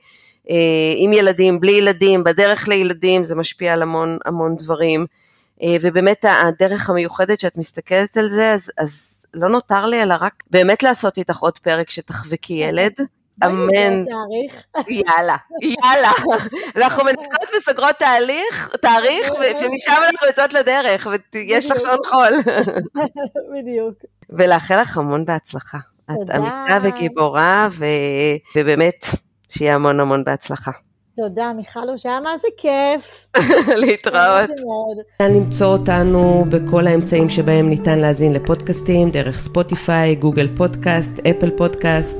עם 0.96 1.12
ילדים, 1.12 1.60
בלי 1.60 1.72
ילדים, 1.72 2.24
בדרך 2.24 2.68
לילדים, 2.68 3.24
זה 3.24 3.34
משפיע 3.34 3.72
על 3.72 3.82
המון 3.82 4.18
המון 4.24 4.56
דברים. 4.56 5.06
אה, 5.62 5.76
ובאמת 5.80 6.24
הדרך 6.28 6.90
המיוחדת 6.90 7.40
שאת 7.40 7.56
מסתכלת 7.56 8.16
על 8.16 8.28
זה, 8.28 8.52
אז, 8.52 8.70
אז 8.78 9.24
לא 9.34 9.48
נותר 9.48 9.86
לי 9.86 10.02
אלא 10.02 10.14
רק 10.20 10.42
באמת 10.50 10.82
לעשות 10.82 11.18
איתך 11.18 11.38
עוד 11.38 11.58
פרק 11.58 11.90
שתחבקי 11.90 12.54
ילד. 12.54 12.92
בואי 13.38 13.52
נסגור 13.52 13.76
אמן. 13.86 14.04
יאללה, 14.88 15.36
יאללה. 15.62 16.10
אנחנו 16.76 17.04
מנקות 17.04 17.48
וסוגרות 17.58 17.96
תהליך, 17.98 18.76
תאריך, 18.82 19.32
ו- 19.32 19.64
ומשם 19.64 19.96
אנחנו 20.10 20.26
יוצאות 20.26 20.52
לדרך, 20.52 21.06
ויש 21.34 21.70
לך. 21.70 21.80
שעון 21.80 21.98
חול. 22.06 22.32
בדיוק. 23.54 23.94
ולאחל 24.30 24.80
לך 24.80 24.98
המון 24.98 25.24
בהצלחה. 25.24 25.78
את. 26.10 26.30
אמיצה 26.36 26.78
וגיבורה. 26.82 27.68
ובאמת, 28.56 29.06
שיהיה 29.48 29.74
המון 29.74 30.00
המון 30.00 30.24
בהצלחה. 30.24 30.70
תודה, 31.16 31.52
מיכלו, 31.56 31.98
שהיה 31.98 32.20
מה 32.20 32.30
זה 32.36 32.48
כיף. 32.56 33.26
להתראות. 33.82 34.50
ניתן 35.20 35.34
למצוא 35.34 35.66
אותנו 35.66 36.44
בכל 36.48 36.86
האמצעים 36.86 37.28
שבהם 37.28 37.68
ניתן 37.68 37.98
להאזין 37.98 38.32
לפודקאסטים, 38.32 39.10
דרך 39.10 39.38
ספוטיפיי, 39.38 40.14
גוגל 40.14 40.48
פודקאסט, 40.56 41.18
אפל 41.26 41.50
פודקאסט, 41.50 42.18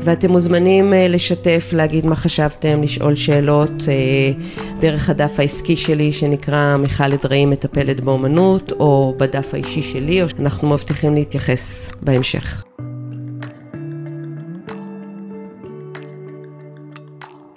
ואתם 0.00 0.30
מוזמנים 0.30 0.94
אה, 0.94 1.08
לשתף, 1.08 1.70
להגיד 1.72 2.06
מה 2.06 2.16
חשבתם, 2.16 2.82
לשאול 2.82 3.14
שאלות 3.14 3.70
אה, 3.88 4.42
דרך 4.80 5.10
הדף 5.10 5.40
העסקי 5.40 5.76
שלי 5.76 6.12
שנקרא 6.12 6.76
מיכל 6.76 7.12
אדרעי 7.12 7.46
מטפלת 7.46 8.00
באומנות, 8.00 8.72
או 8.72 9.14
בדף 9.16 9.54
האישי 9.54 9.82
שלי, 9.82 10.22
או 10.22 10.26
אנחנו 10.40 10.68
מבטיחים 10.68 11.14
להתייחס 11.14 11.92
בהמשך. 12.00 12.67